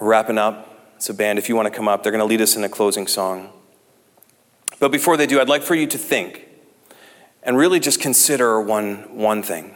We're 0.01 0.09
wrapping 0.09 0.39
up. 0.39 0.73
So, 0.99 1.13
band, 1.13 1.39
if 1.39 1.49
you 1.49 1.57
want 1.57 1.67
to 1.67 1.75
come 1.75 1.89
up, 1.89 2.03
they're 2.03 2.13
going 2.13 2.21
to 2.21 2.27
lead 2.27 2.41
us 2.41 2.57
in 2.57 2.65
a 2.65 2.69
closing 2.69 3.07
song. 3.07 3.53
But 4.79 4.93
before 4.93 5.17
they 5.17 5.27
do, 5.27 5.41
I'd 5.41 5.49
like 5.49 5.63
for 5.63 5.75
you 5.75 5.87
to 5.87 5.99
think 5.99 6.47
and 7.43 7.57
really 7.57 7.81
just 7.81 8.01
consider 8.01 8.61
one, 8.61 9.17
one 9.17 9.43
thing. 9.43 9.75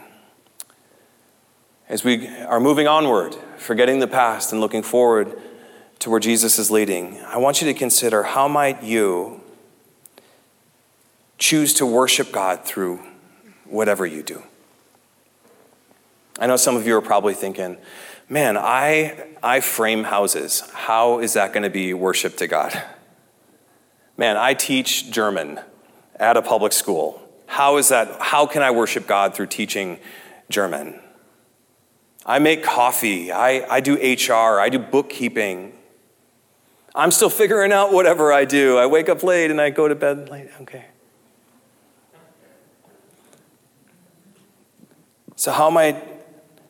As 1.89 2.03
we 2.03 2.27
are 2.27 2.59
moving 2.59 2.87
onward, 2.87 3.35
forgetting 3.57 3.99
the 3.99 4.07
past 4.07 4.51
and 4.51 4.61
looking 4.61 4.83
forward 4.83 5.41
to 5.99 6.09
where 6.09 6.19
Jesus 6.19 6.59
is 6.59 6.69
leading, 6.69 7.19
I 7.21 7.37
want 7.37 7.61
you 7.61 7.67
to 7.67 7.73
consider 7.73 8.23
how 8.23 8.47
might 8.47 8.83
you 8.83 9.41
choose 11.37 11.73
to 11.75 11.85
worship 11.85 12.31
God 12.31 12.63
through 12.65 12.99
whatever 13.65 14.05
you 14.05 14.21
do? 14.21 14.43
I 16.39 16.47
know 16.47 16.57
some 16.57 16.75
of 16.75 16.87
you 16.87 16.95
are 16.95 17.01
probably 17.01 17.33
thinking, 17.33 17.77
man, 18.29 18.57
I, 18.57 19.27
I 19.43 19.59
frame 19.59 20.03
houses. 20.03 20.63
How 20.73 21.19
is 21.19 21.33
that 21.33 21.53
going 21.53 21.63
to 21.63 21.69
be 21.69 21.93
worship 21.93 22.37
to 22.37 22.47
God? 22.47 22.81
Man, 24.21 24.37
I 24.37 24.53
teach 24.53 25.09
German 25.09 25.59
at 26.15 26.37
a 26.37 26.43
public 26.43 26.73
school. 26.73 27.19
How 27.47 27.77
is 27.77 27.89
that? 27.89 28.21
How 28.21 28.45
can 28.45 28.61
I 28.61 28.69
worship 28.69 29.07
God 29.07 29.33
through 29.33 29.47
teaching 29.47 29.97
German? 30.47 30.99
I 32.23 32.37
make 32.37 32.63
coffee. 32.63 33.31
I, 33.31 33.65
I 33.67 33.79
do 33.79 33.95
HR. 33.95 34.59
I 34.59 34.69
do 34.69 34.77
bookkeeping. 34.77 35.73
I'm 36.93 37.09
still 37.09 37.31
figuring 37.31 37.71
out 37.71 37.93
whatever 37.93 38.31
I 38.31 38.45
do. 38.45 38.77
I 38.77 38.85
wake 38.85 39.09
up 39.09 39.23
late 39.23 39.49
and 39.49 39.59
I 39.59 39.71
go 39.71 39.87
to 39.87 39.95
bed 39.95 40.29
late. 40.29 40.51
Okay. 40.61 40.85
So, 45.35 45.51
how 45.51 45.71
might 45.71 45.97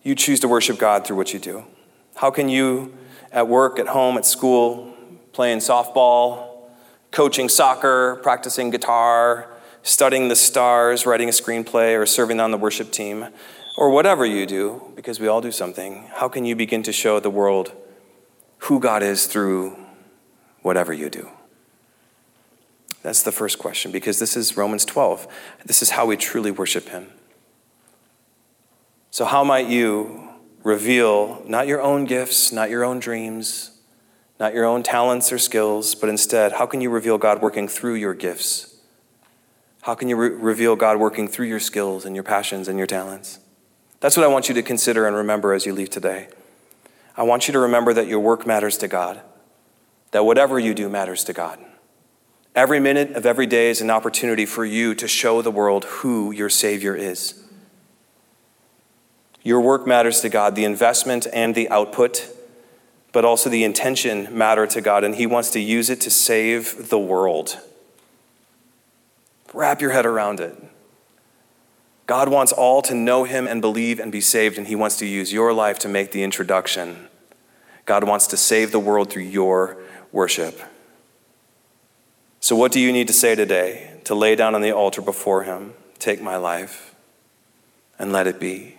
you 0.04 0.16
choose 0.16 0.39
to 0.39 0.47
worship 0.47 0.80
God 0.80 1.06
through 1.06 1.18
what 1.18 1.34
you 1.34 1.39
do? 1.39 1.66
How 2.16 2.32
can 2.32 2.47
you, 2.47 2.97
at 3.30 3.49
work, 3.49 3.78
at 3.78 3.88
home, 3.88 4.16
at 4.16 4.26
school, 4.26 4.95
playing 5.34 5.58
softball, 5.58 6.51
coaching 7.12 7.49
soccer, 7.49 8.20
practicing 8.24 8.70
guitar, 8.70 9.51
studying 9.84 10.28
the 10.28 10.36
stars, 10.36 11.05
writing 11.05 11.30
a 11.30 11.32
screenplay, 11.32 11.97
or 11.99 12.05
serving 12.05 12.39
on 12.39 12.51
the 12.51 12.57
worship 12.57 12.91
team, 12.91 13.28
or 13.78 13.89
whatever 13.89 14.26
you 14.26 14.45
do, 14.45 14.91
because 14.95 15.20
we 15.20 15.28
all 15.28 15.41
do 15.41 15.51
something, 15.51 16.09
how 16.16 16.28
can 16.28 16.45
you 16.45 16.55
begin 16.55 16.84
to 16.84 16.91
show 16.91 17.20
the 17.20 17.30
world 17.30 17.74
who 18.59 18.80
God 18.80 19.03
is 19.03 19.26
through 19.26 19.78
whatever 20.62 20.93
you 20.93 21.09
do? 21.09 21.30
That's 23.01 23.24
the 23.24 23.32
first 23.32 23.57
question, 23.57 23.91
because 23.91 24.20
this 24.20 24.38
is 24.38 24.55
Romans 24.55 24.86
12. 24.86 25.28
This 25.66 25.82
is 25.82 25.91
how 25.91 26.05
we 26.05 26.18
truly 26.18 26.51
worship 26.51 26.89
Him. 26.89 27.07
So, 29.09 29.26
how 29.26 29.43
might 29.43 29.68
you 29.68 30.30
reveal 30.64 31.41
not 31.47 31.68
your 31.68 31.82
own 31.82 32.05
gifts, 32.05 32.51
not 32.51 32.70
your 32.70 32.84
own 32.84 32.99
dreams, 32.99 33.71
not 34.42 34.56
your 34.56 34.66
own 34.66 34.82
talents 34.82 35.32
or 35.32 35.38
skills, 35.38 35.94
but 35.94 36.10
instead, 36.10 36.54
how 36.54 36.66
can 36.66 36.82
you 36.82 36.89
reveal 36.89 37.20
God 37.20 37.44
working 37.44 37.68
through 37.68 37.94
your 37.94 38.16
gifts? 38.16 38.76
How 39.84 39.94
can 39.94 40.10
you 40.10 40.16
re- 40.16 40.30
reveal 40.30 40.76
God 40.76 40.98
working 40.98 41.28
through 41.28 41.46
your 41.46 41.60
skills 41.60 42.06
and 42.06 42.16
your 42.16 42.24
passions 42.24 42.68
and 42.68 42.76
your 42.76 42.88
talents? 42.88 43.38
That's 44.00 44.18
what 44.18 44.24
I 44.24 44.30
want 44.30 44.50
you 44.50 44.56
to 44.56 44.64
consider 44.64 45.06
and 45.06 45.16
remember 45.16 45.54
as 45.54 45.68
you 45.68 45.74
leave 45.74 45.92
today. 45.92 46.28
I 47.16 47.22
want 47.22 47.48
you 47.48 47.52
to 47.52 47.60
remember 47.60 47.94
that 47.94 48.08
your 48.08 48.20
work 48.20 48.48
matters 48.48 48.78
to 48.80 48.88
God, 48.88 49.22
that 50.10 50.26
whatever 50.26 50.58
you 50.58 50.74
do 50.74 50.89
matters 50.89 51.24
to 51.26 51.34
God. 51.34 51.60
Every 52.56 52.80
minute 52.80 53.12
of 53.12 53.28
every 53.28 53.46
day 53.46 53.70
is 53.70 53.80
an 53.80 53.92
opportunity 53.92 54.48
for 54.48 54.66
you 54.66 54.96
to 54.96 55.08
show 55.08 55.44
the 55.44 55.52
world 55.52 55.86
who 55.86 56.32
your 56.32 56.50
Savior 56.50 56.96
is. 56.96 57.39
Your 59.44 59.62
work 59.62 59.86
matters 59.86 60.20
to 60.22 60.30
God, 60.30 60.56
the 60.56 60.66
investment 60.66 61.28
and 61.32 61.54
the 61.54 61.70
output, 61.70 62.28
but 63.12 63.26
also 63.26 63.49
the 63.49 63.64
intention 63.64 64.28
matter 64.36 64.66
to 64.68 64.82
God, 64.82 65.03
and 65.03 65.16
He 65.16 65.26
wants 65.26 65.49
to 65.51 65.59
use 65.59 65.89
it 65.89 66.01
to 66.01 66.09
save 66.09 66.89
the 66.89 66.99
world. 66.99 67.59
Wrap 69.53 69.82
your 69.82 69.91
head 69.91 70.05
around 70.05 70.39
it. 70.39 70.55
God 72.12 72.28
wants 72.28 72.51
all 72.51 72.82
to 72.82 72.93
know 72.93 73.24
him 73.24 73.47
and 73.47 73.62
believe 73.62 73.97
and 73.97 74.12
be 74.12 74.20
saved, 74.20 74.57
and 74.57 74.68
he 74.68 74.76
wants 74.76 74.97
to 74.97 75.05
use 75.05 75.32
your 75.32 75.53
life 75.53 75.80
to 75.80 75.88
make 75.88 76.12
the 76.12 76.24
introduction. 76.24 77.07
God 77.86 78.03
wants 78.03 78.28
to 78.28 78.38
save 78.38 78.74
the 78.74 78.80
world 78.80 79.09
through 79.09 79.24
your 79.24 79.78
worship. 80.12 80.59
So, 82.41 82.53
what 82.53 82.74
do 82.74 82.82
you 82.82 82.91
need 82.91 83.07
to 83.07 83.14
say 83.14 83.34
today 83.36 84.01
to 84.03 84.14
lay 84.14 84.36
down 84.36 84.55
on 84.55 84.62
the 84.62 84.74
altar 84.74 85.01
before 85.01 85.43
him? 85.43 85.74
Take 85.99 86.22
my 86.22 86.36
life 86.36 86.95
and 87.97 88.12
let 88.12 88.28
it 88.28 88.41
be 88.41 88.76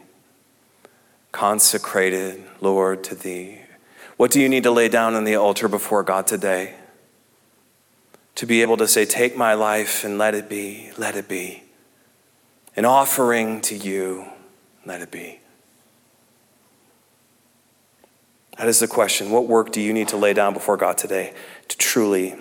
consecrated, 1.31 2.45
Lord, 2.61 3.03
to 3.05 3.15
thee. 3.15 3.62
What 4.23 4.31
do 4.31 4.41
you 4.41 4.49
need 4.49 4.63
to 4.63 4.71
lay 4.71 4.89
down 4.89 5.17
on 5.17 5.25
the 5.25 5.35
altar 5.35 5.67
before 5.67 6.05
God 6.05 6.29
today? 6.29 6.77
To 8.37 8.47
be 8.47 8.63
able 8.63 8.77
to 8.77 8.87
say, 8.87 9.05
Take 9.05 9.37
my 9.37 9.55
life 9.55 10.05
and 10.05 10.17
let 10.17 10.33
it 10.37 10.49
be, 10.49 10.93
let 10.97 11.17
it 11.17 11.27
be 11.27 11.65
an 12.77 12.85
offering 12.85 13.61
to 13.63 13.75
you, 13.75 14.27
let 14.87 15.01
it 15.01 15.11
be. 15.11 15.41
That 18.59 18.69
is 18.69 18.79
the 18.79 18.87
question. 18.87 19.33
What 19.33 19.49
work 19.49 19.73
do 19.73 19.81
you 19.81 19.93
need 19.93 20.07
to 20.11 20.17
lay 20.17 20.35
down 20.35 20.55
before 20.55 20.77
God 20.77 20.99
today 20.99 21.35
to 21.67 21.77
truly 21.77 22.37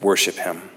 worship 0.00 0.36
Him? 0.36 0.70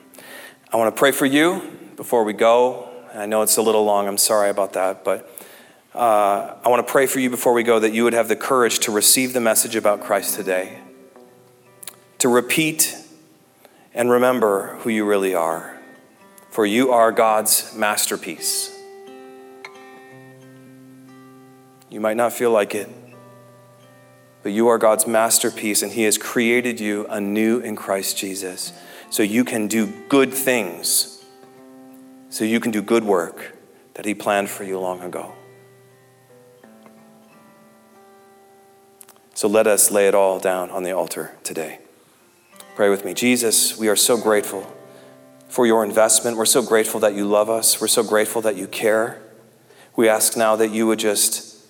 I 0.74 0.76
want 0.76 0.94
to 0.94 1.00
pray 1.00 1.14
for 1.14 1.26
you 1.26 1.72
before 1.96 2.26
we 2.26 2.34
go. 2.34 2.90
I 3.14 3.28
know 3.28 3.44
it's 3.44 3.56
a 3.56 3.62
little 3.62 3.86
long. 3.86 4.10
I'm 4.10 4.18
sorry 4.18 4.50
about 4.50 4.74
that. 4.74 5.06
But 5.06 5.37
uh, 5.96 6.56
I 6.64 6.70
want 6.70 6.86
to 6.86 6.92
pray 6.92 7.08
for 7.08 7.20
you 7.20 7.30
before 7.30 7.54
we 7.54 7.64
go 7.64 7.80
that 7.80 7.94
you 7.94 8.04
would 8.04 8.14
have 8.14 8.28
the 8.28 8.36
courage 8.36 8.80
to 8.80 8.92
receive 8.92 9.34
the 9.34 9.42
message 9.42 9.76
about 9.76 10.02
Christ 10.02 10.36
today, 10.36 10.80
to 12.20 12.30
repeat 12.30 12.96
and 13.94 14.10
remember 14.10 14.76
who 14.82 14.90
you 14.90 15.06
really 15.06 15.34
are 15.34 15.78
for 16.58 16.66
you 16.66 16.92
are 16.92 17.12
God's 17.12 17.76
masterpiece. 17.76 18.76
You 21.92 22.00
might 22.00 22.18
not 22.18 22.34
feel 22.34 22.50
like 22.50 22.74
it, 22.74 22.90
but 24.42 24.54
you 24.54 24.68
are 24.68 24.80
God's 24.80 25.06
masterpiece, 25.06 25.84
and 25.84 25.92
He 25.92 26.02
has 26.02 26.18
created 26.18 26.80
you 26.80 27.06
anew 27.12 27.60
in 27.60 27.76
Christ 27.76 28.18
Jesus 28.18 28.74
so 29.12 29.22
you 29.22 29.46
can 29.46 29.68
do 29.68 29.86
good 30.10 30.34
things, 30.34 31.24
so 32.32 32.44
you 32.44 32.60
can 32.60 32.72
do 32.72 32.82
good 32.82 33.04
work 33.04 33.56
that 33.94 34.06
He 34.06 34.16
planned 34.16 34.50
for 34.50 34.64
you 34.64 34.80
long 34.80 35.02
ago. 35.02 35.37
So 39.38 39.48
let 39.48 39.68
us 39.68 39.92
lay 39.92 40.08
it 40.08 40.16
all 40.16 40.40
down 40.40 40.72
on 40.72 40.82
the 40.82 40.94
altar 40.94 41.38
today. 41.44 41.78
Pray 42.76 42.90
with 42.90 43.06
me. 43.06 43.14
Jesus, 43.14 43.78
we 43.78 43.88
are 43.88 43.96
so 43.96 44.18
grateful 44.18 44.66
for 45.48 45.68
your 45.68 45.86
investment. 45.86 46.38
We're 46.38 46.46
so 46.48 46.64
grateful 46.64 47.02
that 47.02 47.14
you 47.14 47.28
love 47.28 47.48
us. 47.48 47.80
We're 47.80 47.88
so 47.88 48.02
grateful 48.02 48.42
that 48.42 48.56
you 48.56 48.66
care. 48.66 49.22
We 49.96 50.10
ask 50.10 50.38
now 50.38 50.56
that 50.56 50.70
you 50.70 50.88
would 50.88 50.98
just 50.98 51.64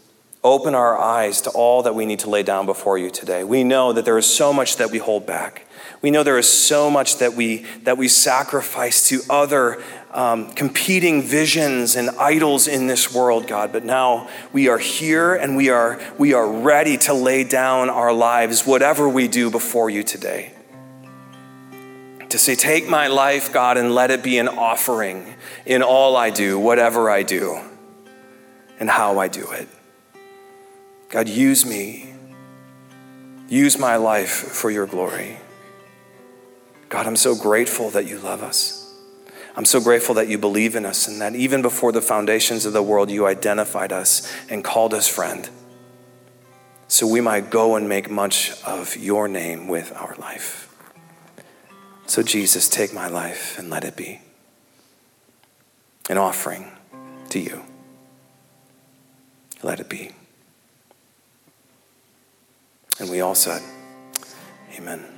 open 0.46 0.76
our 0.76 0.98
eyes 0.98 1.42
to 1.42 1.50
all 1.50 1.84
that 1.84 1.94
we 1.94 2.06
need 2.06 2.20
to 2.20 2.30
lay 2.30 2.42
down 2.42 2.66
before 2.66 2.98
you 2.98 3.10
today. 3.12 3.44
We 3.44 3.66
know 3.66 3.92
that 3.92 4.06
there 4.06 4.18
is 4.18 4.34
so 4.34 4.54
much 4.54 4.78
that 4.78 4.90
we 4.90 5.00
hold 5.00 5.26
back. 5.26 5.68
We 6.02 6.10
know 6.10 6.24
there 6.24 6.38
is 6.38 6.48
so 6.48 6.90
much 6.90 7.18
that 7.18 7.34
we, 7.34 7.66
that 7.84 7.98
we 7.98 8.08
sacrifice 8.08 9.10
to 9.10 9.20
other 9.30 9.84
um, 10.18 10.52
competing 10.52 11.22
visions 11.22 11.96
and 11.96 12.10
idols 12.20 12.68
in 12.68 12.88
this 12.88 13.14
world, 13.14 13.48
God. 13.48 13.72
But 13.72 13.86
now 13.86 14.28
we 14.52 14.68
are 14.68 14.80
here 14.80 15.36
and 15.36 15.56
we 15.56 15.70
are, 15.70 16.02
we 16.18 16.34
are 16.34 16.46
ready 16.46 16.98
to 16.98 17.14
lay 17.14 17.46
down 17.46 17.90
our 17.90 18.12
lives, 18.12 18.66
whatever 18.66 19.08
we 19.08 19.30
do 19.30 19.50
before 19.50 19.90
you 19.90 20.04
today 20.04 20.54
to 22.30 22.38
say, 22.38 22.56
Take 22.56 22.88
my 22.90 23.08
life, 23.08 23.52
God, 23.52 23.78
and 23.78 23.94
let 23.94 24.12
it 24.12 24.24
be 24.24 24.38
an 24.38 24.48
offering 24.48 25.36
in 25.66 25.82
all 25.82 26.16
I 26.16 26.30
do, 26.30 26.60
whatever 26.60 27.10
I 27.10 27.24
do, 27.24 27.60
and 28.80 28.90
how 28.90 29.20
I 29.20 29.28
do 29.28 29.52
it. 29.52 29.68
God, 31.10 31.30
use 31.30 31.66
me. 31.66 32.14
Use 33.48 33.80
my 33.80 33.96
life 33.96 34.30
for 34.30 34.70
your 34.70 34.86
glory. 34.86 35.38
God, 36.90 37.08
I'm 37.08 37.16
so 37.16 37.34
grateful 37.34 37.90
that 37.92 38.06
you 38.06 38.20
love 38.20 38.44
us. 38.44 38.77
I'm 39.58 39.66
so 39.66 39.82
grateful 39.82 40.14
that 40.16 40.28
you 40.28 40.38
believe 40.38 40.76
in 40.76 40.86
us 40.86 41.08
and 41.08 41.20
that 41.20 41.34
even 41.34 41.64
before 41.64 41.92
the 41.92 42.02
foundations 42.02 42.68
of 42.68 42.74
the 42.74 42.84
world, 42.84 43.10
you 43.10 43.26
identified 43.26 43.92
us 43.92 44.32
and 44.52 44.64
called 44.64 44.94
us 44.94 45.08
friend. 45.08 45.50
So 46.88 47.08
we 47.08 47.22
might 47.22 47.50
go 47.50 47.76
and 47.76 47.90
make 47.90 48.08
much 48.08 48.52
of 48.62 48.96
your 48.96 49.28
name 49.28 49.68
with 49.68 49.92
our 49.96 50.16
life. 50.18 50.72
So, 52.06 52.22
Jesus, 52.22 52.70
take 52.70 52.94
my 52.94 53.08
life 53.08 53.58
and 53.58 53.70
let 53.70 53.84
it 53.84 53.98
be 53.98 54.22
an 56.08 56.18
offering 56.18 56.72
to 57.30 57.40
you. 57.40 57.64
Let 59.64 59.80
it 59.80 59.90
be. 59.90 60.12
And 63.00 63.10
we 63.10 63.22
all 63.22 63.36
said, 63.36 63.62
Amen. 64.78 65.17